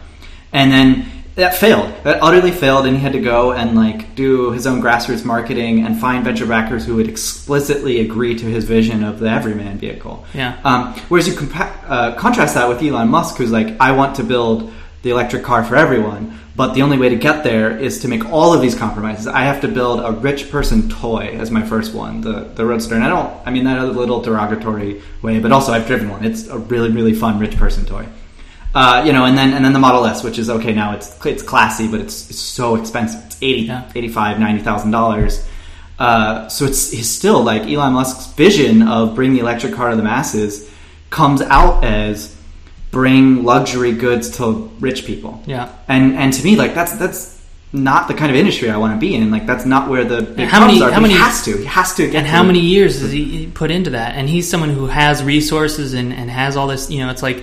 [0.52, 1.04] And then
[1.34, 1.88] that failed.
[2.02, 5.84] That utterly failed, and he had to go and like do his own grassroots marketing
[5.84, 10.24] and find venture backers who would explicitly agree to his vision of the everyman vehicle.
[10.34, 10.54] Yeah.
[10.64, 14.24] Um, whereas you compa- uh, contrast that with Elon Musk, who's like, I want to
[14.24, 14.72] build
[15.02, 18.24] the electric car for everyone, but the only way to get there is to make
[18.26, 19.26] all of these compromises.
[19.28, 22.94] I have to build a rich person toy as my first one, the the Roadster.
[22.96, 26.24] And I don't, I mean that a little derogatory way, but also I've driven one.
[26.24, 28.06] It's a really really fun rich person toy.
[28.74, 30.94] Uh, you know, and then and then the Model S, which is okay now.
[30.94, 33.24] It's it's classy, but it's, it's so expensive.
[33.26, 33.90] It's 80, Yeah.
[33.94, 35.48] 85, 90,000 dollars.
[35.98, 39.96] Uh, so it's, it's still like Elon Musk's vision of bring the electric car to
[39.96, 40.70] the masses
[41.10, 42.36] comes out as
[42.90, 45.42] bring luxury goods to rich people.
[45.46, 45.68] Yeah.
[45.88, 47.36] And and to me, like that's that's
[47.72, 49.30] not the kind of industry I want to be in.
[49.30, 50.90] Like that's not where the big how many- are.
[50.90, 51.56] how many- he has to.
[51.58, 52.14] He has to get.
[52.14, 54.14] and how many years has he put into that?
[54.16, 56.90] And he's someone who has resources and, and has all this.
[56.90, 57.42] You know, it's like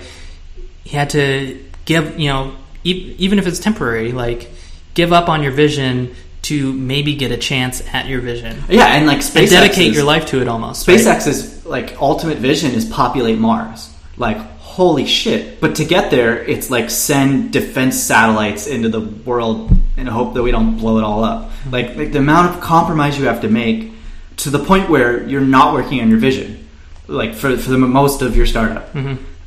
[0.84, 2.18] he had to give.
[2.18, 4.50] You know, e- even if it's temporary, like
[4.94, 8.62] give up on your vision to maybe get a chance at your vision.
[8.68, 10.88] Yeah, and like SpaceX And dedicate is- your life to it almost.
[10.88, 11.64] right?
[11.64, 13.92] Like ultimate vision is populate Mars.
[14.16, 14.38] Like
[14.76, 15.58] holy shit!
[15.58, 20.42] But to get there, it's like send defense satellites into the world and hope that
[20.42, 21.50] we don't blow it all up.
[21.70, 23.92] Like, like the amount of compromise you have to make
[24.36, 26.68] to the point where you're not working on your vision.
[27.08, 28.94] Like for for the most of your startup.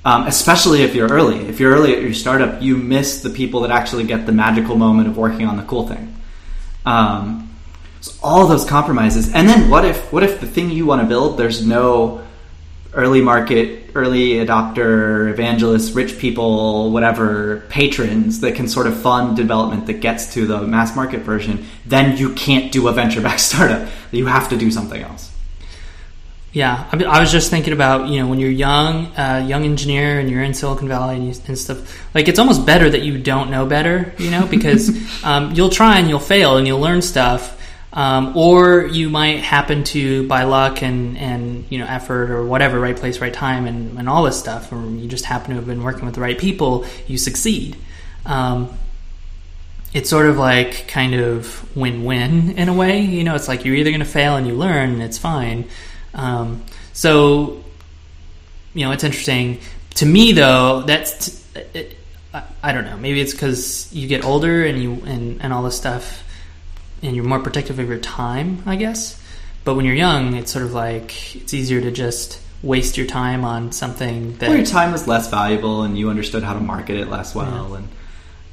[0.03, 1.37] Um, especially if you're early.
[1.47, 4.77] If you're early at your startup, you miss the people that actually get the magical
[4.77, 6.15] moment of working on the cool thing.
[6.85, 7.53] Um,
[8.01, 11.07] so all those compromises, and then what if what if the thing you want to
[11.07, 12.25] build there's no
[12.93, 19.85] early market, early adopter, evangelists, rich people, whatever patrons that can sort of fund development
[19.87, 21.65] that gets to the mass market version?
[21.85, 23.87] Then you can't do a venture backed startup.
[24.11, 25.31] You have to do something else.
[26.51, 29.65] Yeah, I, mean, I was just thinking about you know when you're young, uh, young
[29.65, 32.15] engineer, and you're in Silicon Valley and, you, and stuff.
[32.15, 34.89] Like it's almost better that you don't know better, you know, because
[35.23, 37.58] um, you'll try and you'll fail and you'll learn stuff,
[37.91, 42.79] um, or you might happen to by luck and and you know effort or whatever,
[42.79, 45.65] right place, right time, and, and all this stuff, or you just happen to have
[45.65, 47.75] been working with the right people, you succeed.
[48.25, 48.77] Um,
[49.91, 53.01] it's sort of like kind of win-win in a way.
[53.01, 55.67] You know, it's like you're either going to fail and you learn, and it's fine.
[56.13, 56.63] Um,
[56.93, 57.63] so,
[58.73, 59.59] you know, it's interesting
[59.95, 60.83] to me though.
[60.85, 61.97] That's it,
[62.33, 62.97] I, I don't know.
[62.97, 66.23] Maybe it's because you get older and you and and all this stuff,
[67.01, 69.21] and you're more protective of your time, I guess.
[69.63, 73.45] But when you're young, it's sort of like it's easier to just waste your time
[73.45, 76.97] on something that Well, your time was less valuable, and you understood how to market
[76.97, 77.87] it less well, and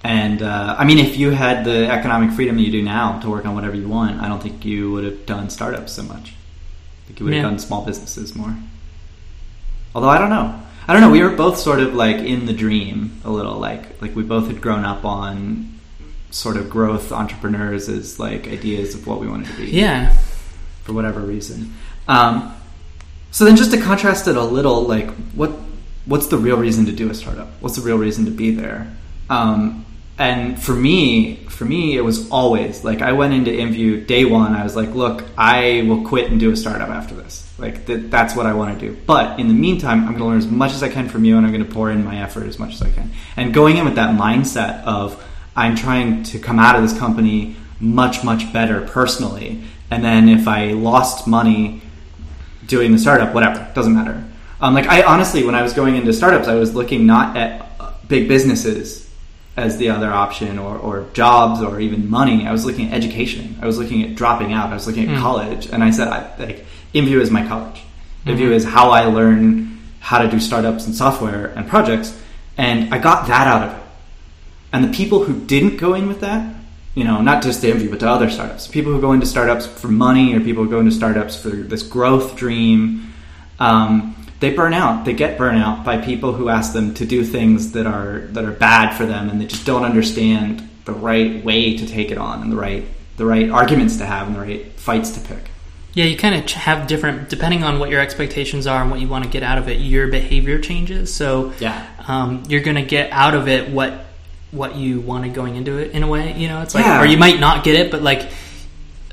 [0.04, 3.30] and uh, I mean, if you had the economic freedom that you do now to
[3.30, 6.32] work on whatever you want, I don't think you would have done startups so much.
[6.32, 7.50] I think you would have Yeah.
[7.50, 8.54] done small businesses more.
[9.94, 11.10] Although I don't know, I don't know.
[11.10, 14.46] We were both sort of like in the dream a little, like like we both
[14.48, 15.72] had grown up on
[16.30, 20.16] sort of growth entrepreneurs as like ideas of what we wanted to be yeah.
[20.82, 21.74] for whatever reason.
[22.08, 22.54] Um,
[23.30, 25.50] so then, just to contrast it a little, like what
[26.06, 27.48] what's the real reason to do a startup?
[27.60, 28.90] What's the real reason to be there?
[29.28, 29.84] Um,
[30.18, 34.54] and for me, for me, it was always like I went into IMVU day one.
[34.54, 37.52] I was like, look, I will quit and do a startup after this.
[37.58, 38.96] Like th- that's what I want to do.
[39.06, 41.36] But in the meantime, I'm going to learn as much as I can from you,
[41.36, 43.10] and I'm going to pour in my effort as much as I can.
[43.36, 45.22] And going in with that mindset of
[45.56, 49.62] I'm trying to come out of this company much, much better personally.
[49.90, 51.82] And then if I lost money
[52.66, 54.22] doing the startup, whatever, doesn't matter.
[54.60, 58.08] Um, like I honestly, when I was going into startups, I was looking not at
[58.08, 59.06] big businesses
[59.56, 62.46] as the other option, or, or jobs, or even money.
[62.46, 63.58] I was looking at education.
[63.62, 64.70] I was looking at dropping out.
[64.70, 67.82] I was looking at college, and I said, I, like, IMVU is my college.
[68.26, 72.20] IMVU is how I learn how to do startups and software and projects,
[72.58, 73.85] and I got that out of it.
[74.72, 76.54] And the people who didn't go in with that,
[76.94, 79.66] you know, not just to Envy, but to other startups, people who go into startups
[79.66, 83.12] for money or people who go into startups for this growth dream,
[83.58, 85.04] um, they burn out.
[85.04, 88.52] They get burnout by people who ask them to do things that are that are
[88.52, 92.42] bad for them, and they just don't understand the right way to take it on
[92.42, 92.84] and the right
[93.16, 95.50] the right arguments to have and the right fights to pick.
[95.94, 99.08] Yeah, you kind of have different, depending on what your expectations are and what you
[99.08, 101.14] want to get out of it, your behavior changes.
[101.14, 101.86] So Yeah.
[102.06, 104.04] um, you're going to get out of it what
[104.52, 106.32] what you wanted going into it in a way.
[106.36, 107.02] You know, it's like, Yeah.
[107.02, 108.28] or you might not get it, but like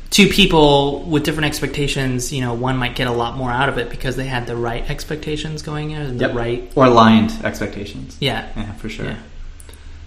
[0.10, 3.78] two people with different expectations, you know, one might get a lot more out of
[3.78, 6.72] it because they had the right expectations going in the right.
[6.76, 8.16] or aligned expectations.
[8.20, 8.48] Yeah.
[8.56, 9.06] Yeah, for sure.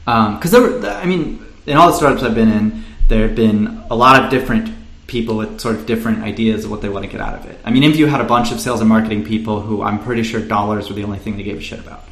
[0.06, 0.34] Yeah.
[0.36, 3.82] Because there were, I mean, in all the startups I've been in, there have been
[3.90, 4.72] a lot of different
[5.08, 7.58] people with sort of different ideas of what they want to get out of it.
[7.64, 10.40] I mean, IMVU had a bunch of sales and marketing people who I'm pretty sure
[10.40, 12.04] dollars were the only thing they gave a shit about.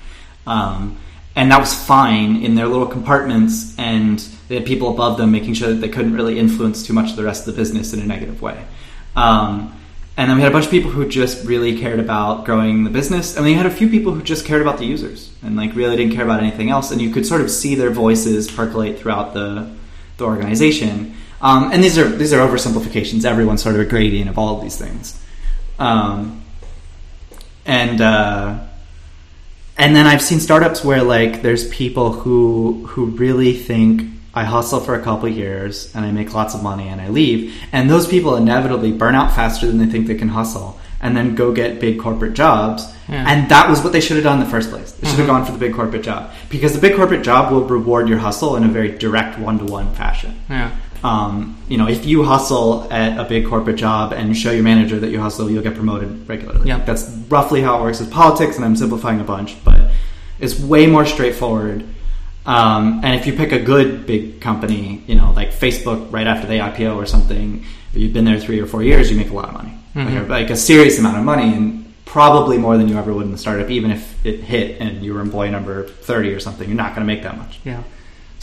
[0.46, 0.96] Um,
[1.36, 4.18] and that was fine in their little compartments, and
[4.48, 7.16] they had people above them making sure that they couldn't really influence too much of
[7.16, 8.64] the rest of the business in a negative way.
[9.16, 9.74] Um,
[10.16, 12.90] and then we had a bunch of people who just really cared about growing the
[12.90, 15.56] business, and then you had a few people who just cared about the users and
[15.56, 16.92] like really didn't care about anything else.
[16.92, 19.74] And you could sort of see their voices percolate throughout the
[20.16, 21.16] the organization.
[21.40, 23.24] Um, and these are these are oversimplifications.
[23.24, 25.20] Everyone's sort of a gradient of all of these things.
[25.80, 26.44] Um,
[27.66, 28.66] and uh,
[29.76, 34.80] and then I've seen startups where like there's people who who really think I hustle
[34.80, 37.54] for a couple years and I make lots of money and I leave.
[37.72, 41.34] And those people inevitably burn out faster than they think they can hustle and then
[41.34, 42.92] go get big corporate jobs.
[43.08, 43.24] Yeah.
[43.28, 44.92] And that was what they should have done in the first place.
[44.92, 45.36] They should have mm-hmm.
[45.36, 48.56] gone for the big corporate job because the big corporate job will reward your hustle
[48.56, 50.40] in a very direct one to one fashion.
[50.50, 50.74] Yeah.
[51.04, 54.98] Um, you know, if you hustle at a big corporate job and show your manager
[54.98, 56.66] that you hustle, you'll get promoted regularly.
[56.66, 56.78] Yeah.
[56.78, 59.90] That's roughly how it works with politics, and I'm simplifying a bunch, but
[60.40, 61.84] it's way more straightforward.
[62.46, 66.46] Um, and if you pick a good big company, you know, like Facebook, right after
[66.46, 69.34] they IPO or something, if you've been there three or four years, you make a
[69.34, 72.88] lot of money, like, a, like a serious amount of money, and probably more than
[72.88, 73.70] you ever would in the startup.
[73.70, 77.06] Even if it hit and you were employee number thirty or something, you're not going
[77.06, 77.60] to make that much.
[77.64, 77.82] Yeah.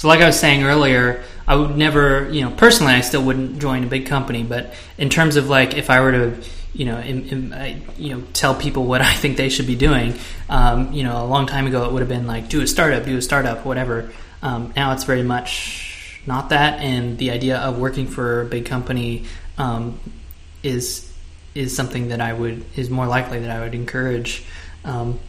[0.01, 3.59] So, like I was saying earlier, I would never, you know, personally, I still wouldn't
[3.59, 4.41] join a big company.
[4.41, 6.41] But in terms of like, if I were to,
[6.73, 9.75] you know, im im I, you know, tell people what I think they should be
[9.75, 10.15] doing,
[10.49, 13.05] um, you know, a long time ago, it would have been like, do a startup,
[13.05, 14.11] do a startup, whatever.
[14.41, 18.65] Um, now it's very much not that, and the idea of working for a big
[18.65, 19.25] company
[19.59, 19.99] um,
[20.63, 21.13] is
[21.53, 24.45] is something that I would is more likely that I would encourage.
[24.83, 25.19] Um,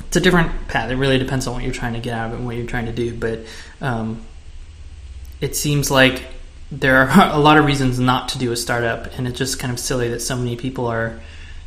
[0.00, 0.90] it's a different path.
[0.90, 2.66] It really depends on what you're trying to get out of it and what you're
[2.66, 3.14] trying to do.
[3.14, 3.40] But
[3.80, 4.22] um,
[5.40, 6.22] it seems like
[6.70, 9.72] there are a lot of reasons not to do a startup, and it's just kind
[9.72, 11.20] of silly that so many people are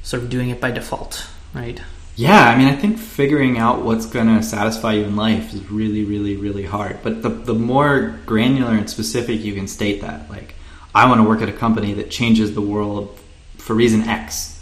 [0.04, 1.82] sort of doing it by default, right?
[2.16, 5.72] Yeah, I mean, I think figuring out what's going to satisfy you in life is
[5.72, 7.00] really, really, really hard.
[7.02, 10.56] But the, the more granular and specific you can state that, like,
[10.94, 13.18] I want to work at a company that changes the world
[13.58, 14.62] for reason X.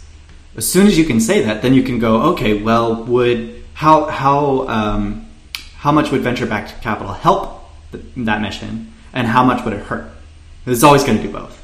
[0.56, 4.06] As soon as you can say that, then you can go, okay, well, would how
[4.06, 5.27] how um,
[5.78, 7.62] how much would venture backed capital help
[7.92, 10.10] th- that mission, and how much would it hurt?
[10.66, 11.54] It's always going to do both.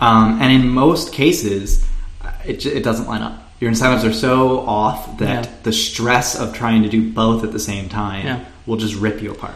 [0.00, 1.86] Um, and in most cases,
[2.22, 3.42] uh, it, it doesn't line up.
[3.60, 5.52] Your incentives are so off that Yeah.
[5.64, 8.40] the stress of trying to do both at the same time Yeah.
[8.66, 9.54] will just rip you apart.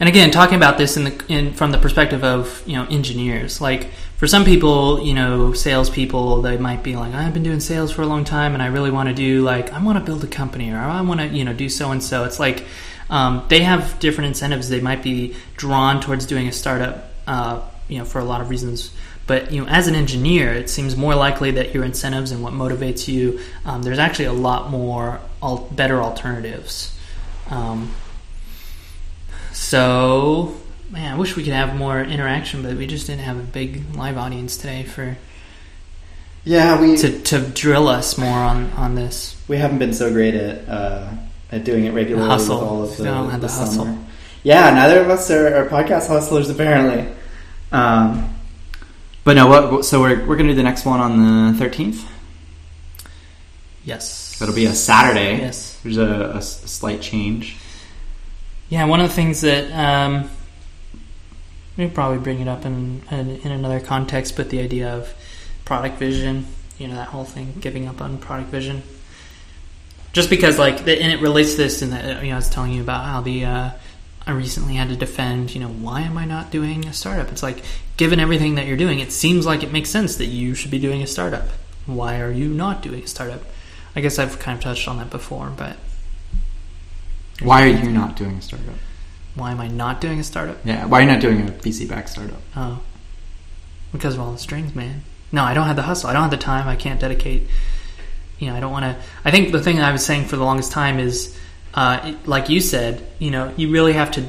[0.00, 3.60] And again, talking about this in the in from the perspective of you know engineers,
[3.60, 7.90] like for some people, you know, salespeople, they might be like, I've been doing sales
[7.90, 10.22] for a long time, and I really want to do like I want to build
[10.22, 12.22] a company, or I want to you know do so and so.
[12.22, 12.64] It's like
[13.10, 14.68] um, they have different incentives.
[14.68, 18.50] They might be drawn towards doing a startup, uh, you know, for a lot of
[18.50, 18.92] reasons.
[19.26, 22.52] But you know, as an engineer, it seems more likely that your incentives and what
[22.52, 23.40] motivates you.
[23.64, 26.98] Um, there's actually a lot more al- better alternatives.
[27.50, 27.94] Um,
[29.52, 30.56] so,
[30.90, 33.94] man, I wish we could have more interaction, but we just didn't have a big
[33.94, 35.16] live audience today for
[36.44, 39.36] Yeah, we to, to drill us more on, on this.
[39.48, 41.10] we haven't been so great at uh,
[41.50, 42.58] at doing it regularly Hustle.
[42.60, 43.84] with all of the, We don't have the the hustle.
[43.84, 44.04] summer.
[44.42, 47.12] Yeah, neither of us are, are podcast hustlers apparently.
[47.72, 48.34] Um,
[49.24, 52.04] but no, what, so we're we're gonna do the next one on the thirteenth.
[53.84, 54.38] Yes.
[54.38, 55.38] That'll be a Saturday.
[55.38, 55.78] Yes.
[55.82, 57.56] There's a slight change.
[58.68, 60.30] Yeah, one of the things that um,
[61.76, 65.12] we probably bring it up in, in in another context, but the idea of
[65.64, 66.46] product vision,
[66.78, 68.82] you know, that whole thing, giving up on product vision.
[70.12, 72.48] Just because, like, the, and it relates to this, and that you know, I was
[72.48, 73.70] telling you about how the uh,
[74.26, 77.32] I recently had to defend, you know, why am I not doing a startup?
[77.32, 77.62] It's like,
[77.96, 80.78] given everything that you're doing, it seems like it makes sense that you should be
[80.78, 81.48] doing a startup.
[81.86, 83.40] Why are you not doing a startup?
[83.96, 85.76] I guess I've kind of touched on that before, but
[87.42, 88.74] Why are you not doing a startup?
[89.34, 90.58] why am I not doing a startup?
[90.64, 92.40] Yeah, why are you not doing a VC back startup?
[92.56, 92.80] Oh,
[93.92, 95.02] because of all the strings, man.
[95.32, 96.10] No, I don't have the hustle.
[96.10, 96.68] I don't have the time.
[96.68, 97.48] I can't dedicate.
[98.38, 98.96] You know, I don't want to.
[99.24, 101.36] I think the thing I was saying for the longest time is,
[101.74, 104.24] uh, it- like you said, you know, you really have to.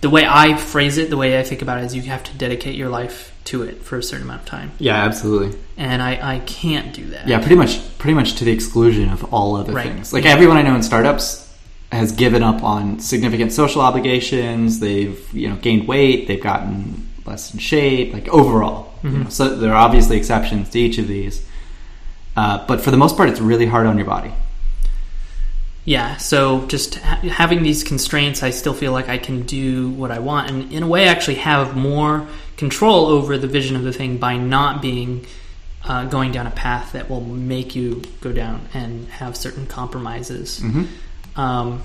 [0.00, 2.32] The way I phrase it, the way I think about it, is you have to
[2.38, 5.58] dedicate your life to it for a certain amount of time, Yeah, absolutely.
[5.76, 7.26] and I, I can't do that.
[7.26, 9.86] Yeah, pretty much, pretty much to the exclusion of all other Right.
[9.90, 10.12] things.
[10.12, 11.50] Like everyone I know in startups
[11.90, 14.78] has given up on significant social obligations.
[14.80, 16.28] They've you know gained weight.
[16.28, 18.12] They've gotten less in shape.
[18.12, 19.24] Like overall, you Mhm.
[19.24, 21.42] know, so there are obviously exceptions to each of these.
[22.38, 24.32] Uh, but for the most part, it's really hard on your body.
[25.84, 30.12] Yeah, so just ha- having these constraints, I still feel like I can do what
[30.12, 33.92] I want, and in a way, actually have more control over the vision of the
[33.92, 35.26] thing by not being
[35.84, 40.60] uh, going down a path that will make you go down and have certain compromises.
[40.60, 41.40] Mm-hmm.
[41.40, 41.82] Um,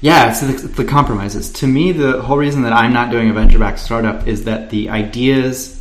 [0.00, 1.52] Yeah, it's the, the compromises.
[1.60, 4.70] To me, the whole reason that I'm not doing a venture backed startup is that
[4.70, 5.80] the ideas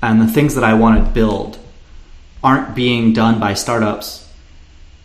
[0.00, 1.58] and the things that I want to build
[2.44, 4.20] aren't being done by startups.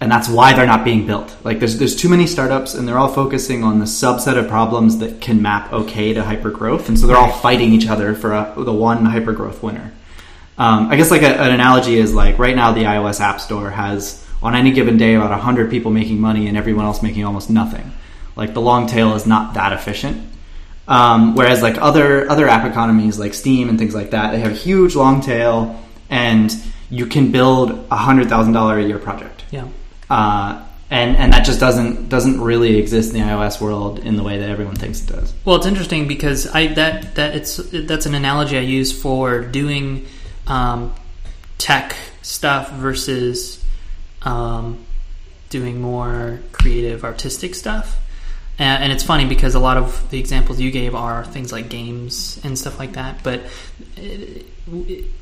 [0.01, 1.35] And that's why they're not being built.
[1.43, 4.99] Like there's there's too many startups and they're all focusing on the subset of problems
[4.99, 6.87] that can map okay to hypergrowth.
[6.87, 9.91] And so they're all fighting each other for a, the one hypergrowth winner.
[10.57, 13.69] Um, I guess like a, an analogy is like right now the iOS App Store
[13.71, 17.49] has on any given day about 100 people making money and everyone else making almost
[17.49, 17.91] nothing.
[18.37, 20.29] Like the long tail is not that efficient.
[20.87, 24.51] Um, whereas like other other app economies like Steam and things like that, they have
[24.51, 25.79] a huge long tail,
[26.09, 26.51] and
[26.89, 29.43] you can build a hundred thousand dollar a year project.
[29.51, 29.67] Yeah.
[30.09, 34.23] Uh, and and that just doesn't doesn't really exist in the iOS world in the
[34.23, 35.33] way that everyone thinks it does.
[35.45, 40.07] Well, it's interesting because I that that it's that's an analogy I use for doing
[40.47, 40.93] um,
[41.59, 43.63] tech stuff versus
[44.23, 44.83] um,
[45.49, 47.99] doing more creative, artistic stuff.
[48.59, 51.69] And, and it's funny because a lot of the examples you gave are things like
[51.69, 53.23] games and stuff like that.
[53.23, 53.41] But
[53.97, 54.71] uh,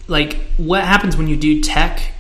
[0.08, 2.14] like, what happens when you do tech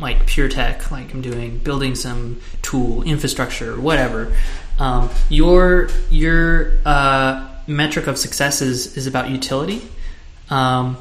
[0.00, 4.34] like pure tech, like I'm doing building some tool infrastructure, whatever.
[4.78, 9.82] Um, your your uh, metric of success is, is about utility,
[10.48, 10.96] um,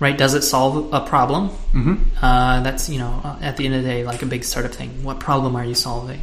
[0.00, 0.18] right?
[0.18, 1.50] Does it solve a problem?
[1.72, 1.94] Mm-hmm.
[2.20, 5.04] Uh, that's you know at the end of the day like a big startup thing.
[5.04, 6.20] What problem are you solving?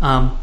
[0.00, 0.38] Um,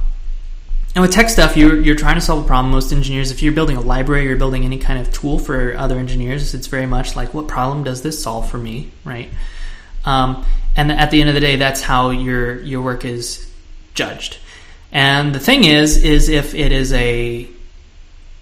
[0.96, 2.72] and with tech stuff, you're you're trying to solve a problem.
[2.72, 6.00] Most engineers, if you're building a library, you're building any kind of tool for other
[6.00, 6.54] engineers.
[6.54, 9.30] It's very much like, what problem does this solve for me, right?
[10.06, 10.46] Um,
[10.78, 13.52] and at the end of the day, that's how your your work is
[13.94, 14.38] judged.
[14.94, 17.50] And the thing is, is if it is a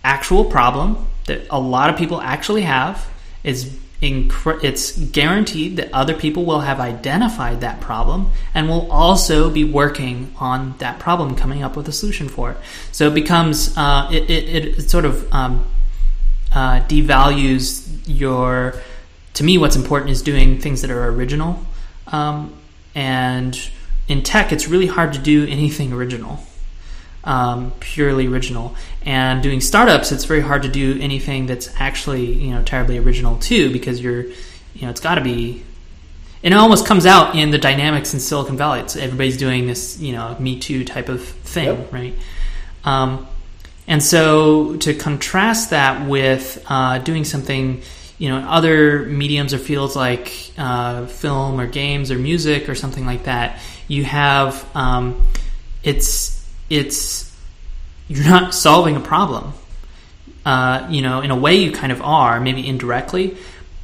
[0.04, 3.04] actual problem that a lot of people actually have,
[3.44, 9.64] is it's guaranteed that other people will have identified that problem and will also be
[9.64, 12.58] working on that problem, coming up with a solution for it.
[12.92, 15.66] So it becomes uh, it, it, it, sort of um,
[16.52, 18.76] uh, devalues your.
[19.36, 21.66] To me, what's important is doing things that are original
[22.08, 22.54] um,
[22.96, 23.60] and
[24.08, 26.44] in tech, it's really hard to do anything original,
[27.24, 28.76] um, purely original.
[29.06, 33.38] And doing startups, it's very hard to do anything that's actually you know terribly original
[33.38, 35.64] too, because you're you know it's got to be.
[36.44, 38.82] And it almost comes out in the dynamics in Silicon Valley.
[38.82, 41.94] It's everybody's doing this, you know, Me Too type of thing, yep.
[41.94, 42.14] right?
[42.84, 43.28] Um,
[43.88, 47.82] and so to contrast that with uh, doing something
[48.18, 52.76] you know, in other mediums or fields like uh, film or games or music or
[52.76, 55.26] something like that, you have um,
[55.84, 56.43] it's
[56.74, 57.32] it's
[58.08, 59.54] you're not solving a problem.
[60.46, 63.38] Uh, you know, in a way, you kind of are, maybe indirectly,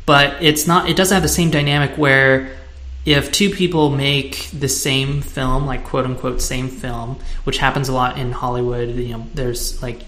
[0.05, 0.89] but it's not.
[0.89, 2.57] It doesn't have the same dynamic where
[3.05, 7.93] if two people make the same film, like quote unquote same film, which happens a
[7.93, 10.01] lot in Hollywood, you know, there's like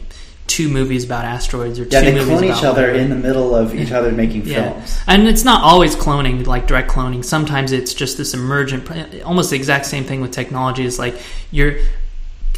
[0.47, 3.15] two movies about asteroids or yeah, two they movies clone about each other in the
[3.15, 4.73] middle of each other making Yeah.
[4.73, 4.99] films.
[5.07, 7.23] And it's not always cloning, like direct cloning.
[7.23, 8.89] Sometimes it's just this emergent,
[9.23, 10.84] almost the exact same thing with technology.
[10.84, 11.15] Is like
[11.51, 11.75] you're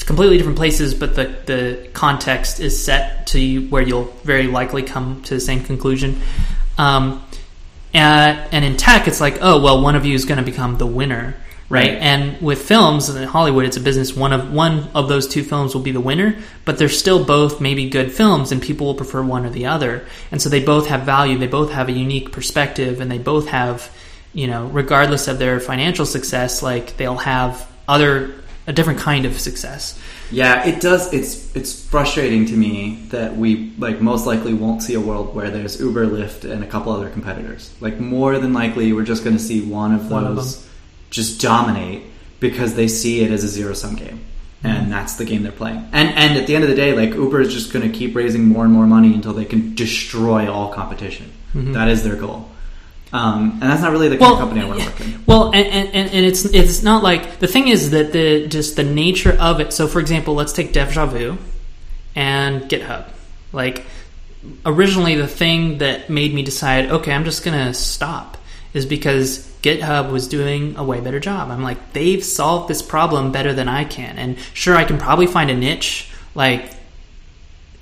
[0.02, 5.22] completely different places, but the, the context is set to where you'll very likely come
[5.24, 6.20] to the same conclusion.
[6.78, 7.24] Um,
[7.94, 10.78] and, and in tech, it's like, oh, well, one of you is going to become
[10.78, 11.36] the winner.
[11.70, 11.90] Right?
[11.90, 11.98] Right.
[12.02, 14.16] and with films in Hollywood, it's a business.
[14.16, 16.36] One of one of those two films will be the winner,
[16.66, 20.06] but they're still both maybe good films, and people will prefer one or the other.
[20.30, 21.38] And so they both have value.
[21.38, 23.90] They both have a unique perspective, and they both have,
[24.34, 28.36] you know, regardless of their financial success, like they'll have other
[28.66, 30.00] a different kind of success.
[30.32, 31.14] Yeah, it does.
[31.14, 35.50] It's it's frustrating to me that we like most likely won't see a world where
[35.50, 37.74] there's Uber, Lyft, and a couple other competitors.
[37.82, 40.68] Like more than likely, we're just going to see one of One of those
[41.10, 42.04] just dominate
[42.40, 44.20] because they see it as a zero sum game,
[44.64, 44.68] mm-hmm.
[44.68, 45.88] and that's the game they're playing.
[45.92, 48.16] And and at the end of the day, like Uber is just going to keep
[48.16, 51.32] raising more and more money until they can destroy all competition.
[51.54, 51.74] Mm-hmm.
[51.74, 52.50] That is their goal.
[53.14, 55.24] Um, and that's not really the kind of company I want to work in.
[55.28, 58.76] Well, and, and, and and it's it's not like the thing is that the just
[58.76, 59.72] the nature of it.
[59.72, 61.38] So, for example, let's take DevjaVu
[62.16, 63.06] and GitHub.
[63.52, 63.86] Like
[64.66, 68.38] originally, the thing that made me decide, okay, I'm just gonna stop,
[68.74, 71.52] is because GitHub was doing a way better job.
[71.52, 75.28] I'm like, they've solved this problem better than I can, and sure, I can probably
[75.28, 76.72] find a niche like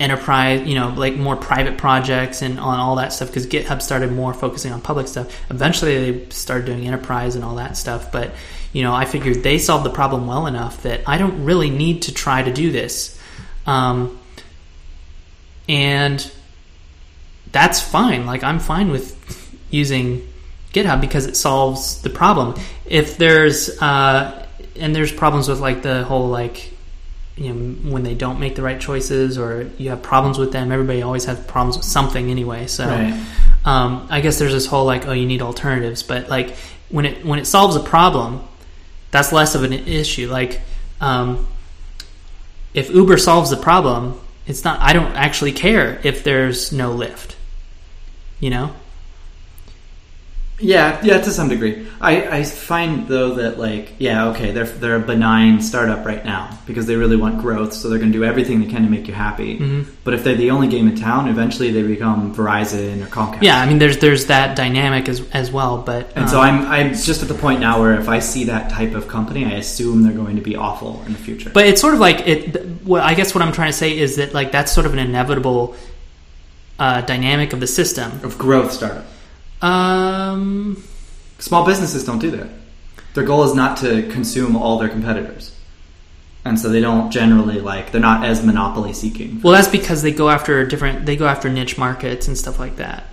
[0.02, 4.10] enterprise, you know, like more private projects and on all that stuff because GitHub started
[4.10, 5.32] more focusing on public stuff.
[5.48, 8.10] Eventually, they started doing enterprise and all that stuff.
[8.10, 8.32] But
[8.72, 12.02] you know, I figured they solved the problem well enough that I don't really need
[12.02, 13.18] to try to do this,
[13.66, 14.18] um,
[15.68, 16.30] and
[17.52, 18.26] that's fine.
[18.26, 19.16] Like I'm fine with
[19.70, 20.26] using
[20.72, 22.60] GitHub because it solves the problem.
[22.86, 26.71] If there's uh, and there's problems with like the whole like
[27.36, 30.70] you know when they don't make the right choices or you have problems with them
[30.70, 33.14] everybody always has problems with something anyway so Right.
[33.64, 36.54] um, i guess there's this whole like oh you need alternatives but like
[36.90, 38.42] when it when it solves a problem
[39.10, 40.60] that's less of an issue like
[41.00, 41.46] um,
[42.74, 47.34] if uber solves the problem it's not i don't actually care if there's no Lyft
[48.40, 48.74] you know
[50.62, 51.86] Yeah, yeah, to some degree.
[52.00, 56.56] I, I find though that like yeah, okay, they're they're a benign startup right now
[56.66, 59.06] because they really want growth, so they're going to do everything they can to make
[59.08, 59.58] you happy.
[59.58, 59.86] Mhm.
[60.04, 63.42] But if they're the only game in town, eventually they become Verizon or Comcast.
[63.42, 66.66] Yeah, I mean, there's there's that dynamic as as well, but And so um, I'm
[66.66, 69.52] I'm just at the point now where if I see that type of company, I
[69.58, 71.50] assume they're going to be awful in the future.
[71.52, 72.84] But it's sort of like it.
[72.84, 74.98] Well, I guess what I'm trying to say is that like that's sort of an
[75.00, 75.74] inevitable
[76.78, 78.10] uh, dynamic of the system.
[78.24, 79.04] of growth startup,
[79.62, 80.82] Um,
[81.38, 82.48] small businesses don't do that.
[83.14, 85.56] Their goal is not to consume all their competitors,
[86.44, 89.40] and so they don't generally like they're not as monopoly seeking.
[89.40, 91.06] well, that's because they go after different.
[91.06, 93.04] They go after niche markets and stuff like that,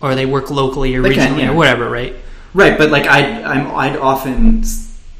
[0.00, 1.50] or they work locally or They regionally yeah.
[1.50, 2.14] or whatever, right?
[2.54, 4.62] Right, but like I, I'm, I'd often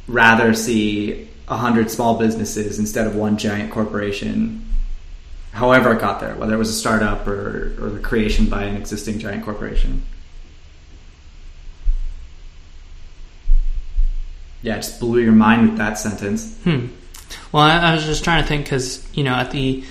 [0.07, 4.65] rather see a hundred small businesses instead of one giant corporation.
[5.55, 8.75] However, it got there, whether it was a startup or, or the creation by an
[8.75, 10.03] existing giant corporation.
[14.63, 16.59] Yeah, it just blew your mind with that sentence.
[16.65, 16.87] Hmm.
[17.53, 19.85] Well, I, I was just trying to think because you know, at the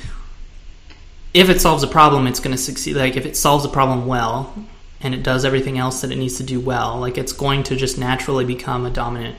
[1.34, 2.98] if it solves a problem, it's going to succeed.
[2.98, 4.54] Like if it solves a problem well,
[5.00, 7.78] and it does everything else that it needs to do well, like it's going to
[7.78, 9.38] just naturally become a dominant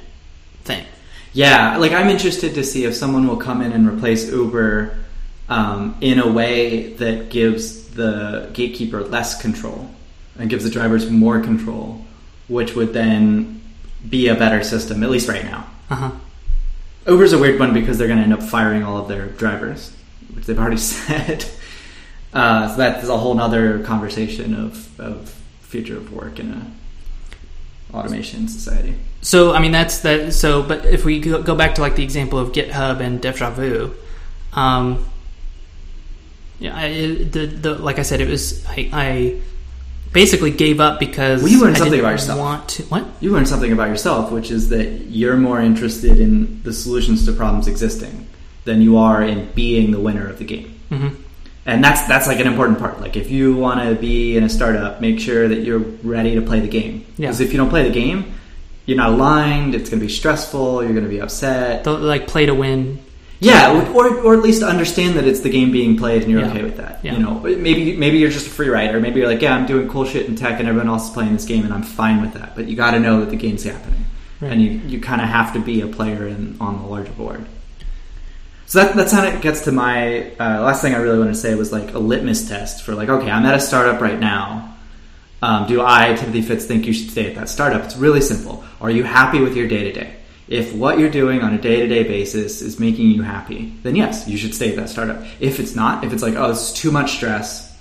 [0.62, 0.86] thing.
[1.34, 5.03] Yeah, like I'm interested to see if someone will come in and replace Uber
[5.48, 9.90] um, in a way that gives the gatekeeper less control
[10.38, 12.04] and gives the drivers more control,
[12.48, 13.62] which would then
[14.08, 15.66] be a better system, at least right now.
[15.90, 16.10] Uh huh.
[17.06, 19.94] Uber's a weird one because they're going to end up firing all of their drivers,
[20.34, 21.44] which they've already said.
[22.32, 25.28] Uh, so that's a whole other conversation of, of
[25.60, 28.96] future of work in a automation society.
[29.20, 30.32] So I mean that's that.
[30.32, 33.94] So but if we go go back to like the example of GitHub and DevjaVu,
[34.52, 35.06] um,
[36.58, 36.88] yeah, I,
[37.24, 39.40] the the like I said, it was I, I
[40.12, 42.38] basically gave up because Well, you learned I something didn't about yourself.
[42.38, 43.06] Want to what?
[43.20, 47.32] you learned something about yourself, which is that you're more interested in the solutions to
[47.32, 48.26] problems existing
[48.64, 50.78] than you are in being the winner of the game.
[50.88, 51.08] hmm
[51.66, 53.00] And that's that's like an important part.
[53.00, 56.42] Like if you want to be in a startup, make sure that you're ready to
[56.42, 57.04] play the game.
[57.18, 57.28] Yeah.
[57.28, 58.34] Because if you don't play the game,
[58.86, 59.74] you're not aligned.
[59.74, 60.82] It's going to be stressful.
[60.84, 61.84] You're going to be upset.
[61.84, 62.98] The, like play to win.
[63.44, 66.50] Yeah, or, or at least understand that it's the game being played and you're Yeah.
[66.50, 67.00] okay with that.
[67.02, 67.14] Yeah.
[67.14, 69.00] You know, maybe maybe you're just a free rider.
[69.00, 71.32] Maybe you're like, yeah, I'm doing cool shit in tech and everyone else is playing
[71.32, 72.54] this game and I'm fine with that.
[72.56, 74.04] But you got to know that the game's happening,
[74.40, 74.52] Right.
[74.52, 77.44] and you you kind of have to be a player in on the larger board.
[78.66, 81.38] So that that's how it gets to my uh, last thing I really want to
[81.38, 84.70] say was like a litmus test for like, okay, I'm at a startup right now.
[85.42, 87.84] Um, do I, Timothy Fitz, think you should stay at that startup?
[87.84, 88.64] It's really simple.
[88.80, 90.16] Are you happy with your day to day?
[90.46, 93.96] If what you're doing on a day to day basis is making you happy, then
[93.96, 95.24] yes, you should stay at that startup.
[95.40, 97.74] If it's not, if it's like, oh, is too much stress,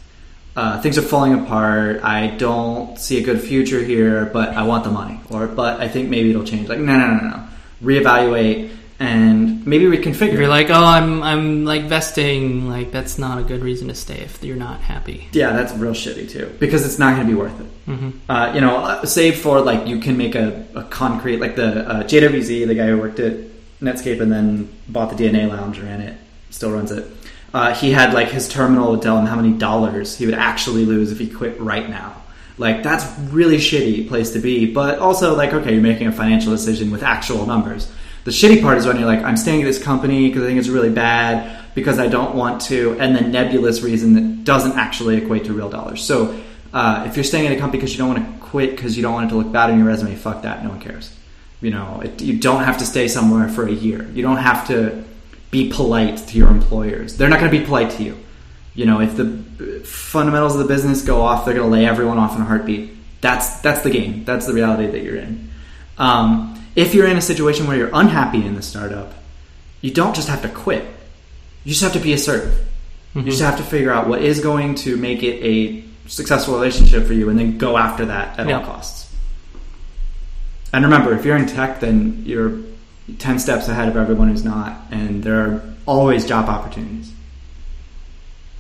[0.56, 4.84] uh, things are falling apart, I don't see a good future here, but I want
[4.84, 6.70] the money, or but I think maybe it'll change.
[6.70, 7.48] Like, no, no, no, no.
[7.82, 8.72] Reevaluate
[9.04, 10.34] and maybe reconfigure.
[10.34, 13.96] If you're like, oh, I'm I'm like vesting, like that's not a good reason to
[13.96, 15.28] stay if you're not happy.
[15.34, 17.68] yeah, that's real shitty too, because it's not going to be worth it.
[17.86, 21.56] hmm uh, you know, uh, save for like you can make a, a concrete like
[21.56, 23.34] the uh, JWZ, the guy who worked at
[23.82, 26.18] Netscape and then bought the DNA Lounge, ran it,
[26.50, 27.06] still runs it.
[27.54, 30.86] Uh, he had like his terminal would tell him how many dollars he would actually
[30.86, 32.16] lose if he quit right now.
[32.58, 36.52] Like that's really shitty place to be, but also like okay, you're making a financial
[36.52, 37.92] decision with actual numbers.
[38.24, 40.60] The shitty part is when you're like, I'm staying at this company because I think
[40.60, 45.18] it's really bad because I don't want to, and the nebulous reason that doesn't actually
[45.18, 46.04] equate to real dollars.
[46.04, 46.40] So
[46.74, 49.04] uh, if you're staying at a company because you don't want to quit because you
[49.04, 50.64] don't want it to look bad on your resume, fuck that.
[50.64, 51.16] No one cares.
[51.62, 54.10] You know, it, you don't have to stay somewhere for a year.
[54.10, 55.04] You don't have to
[55.52, 57.18] be polite to your employers.
[57.18, 58.18] They're not going to be polite to you.
[58.76, 59.28] You know, if the
[59.86, 62.92] fundamentals of the business go off, they're going to lay everyone off in a heartbeat.
[63.22, 64.26] That's that's the game.
[64.26, 65.52] That's the reality that you're in.
[65.98, 69.14] Um, if you're in a situation where you're unhappy in the startup,
[69.82, 70.86] you don't just have to quit.
[71.64, 72.68] You just have to be assertive.
[73.14, 73.30] You mm-hmm.
[73.30, 77.14] just have to figure out what is going to make it a successful relationship for
[77.14, 78.60] you, and then go after that at Yeah.
[78.60, 79.14] all costs.
[80.74, 82.60] And remember, if you're in tech, then you're
[83.20, 87.12] ten steps ahead of everyone who's not, and there are always job opportunities.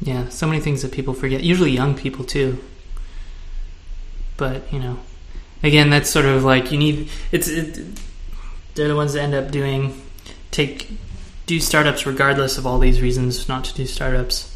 [0.01, 1.41] Yeah, so many things that people forget.
[1.43, 2.59] Usually young people too.
[4.37, 4.99] But you know,
[5.63, 7.09] again, that's sort of like you need.
[7.31, 7.79] It's it,
[8.75, 9.99] they're the ones that end up doing
[10.51, 10.91] take
[11.45, 14.49] do startups regardless of all these reasons not to do startups.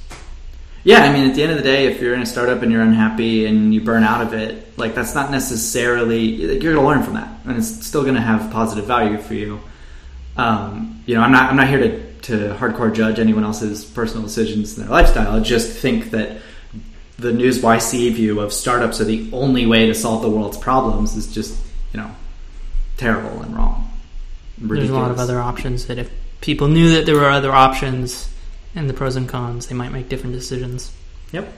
[0.83, 2.71] Yeah, I mean, at the end of the day, if you're in a startup and
[2.71, 6.85] you're unhappy and you burn out of it, like that's not necessarily like, you're going
[6.85, 9.59] to learn from that, and it's still going to have positive value for you.
[10.37, 14.23] Um, you know, I'm not I'm not here to to hardcore judge anyone else's personal
[14.23, 15.35] decisions and their lifestyle.
[15.35, 16.37] I just think that
[17.17, 21.15] the news YC view of startups are the only way to solve the world's problems
[21.15, 21.59] is just
[21.93, 22.11] you know
[22.97, 23.89] terrible and wrong.
[24.57, 26.11] There's a lot of other options that if
[26.41, 28.29] people knew that there were other options
[28.75, 30.91] and the pros and cons, they might make different decisions.
[31.31, 31.51] Yep.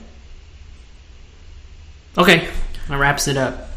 [2.18, 2.48] Okay,
[2.88, 3.69] that wraps it up.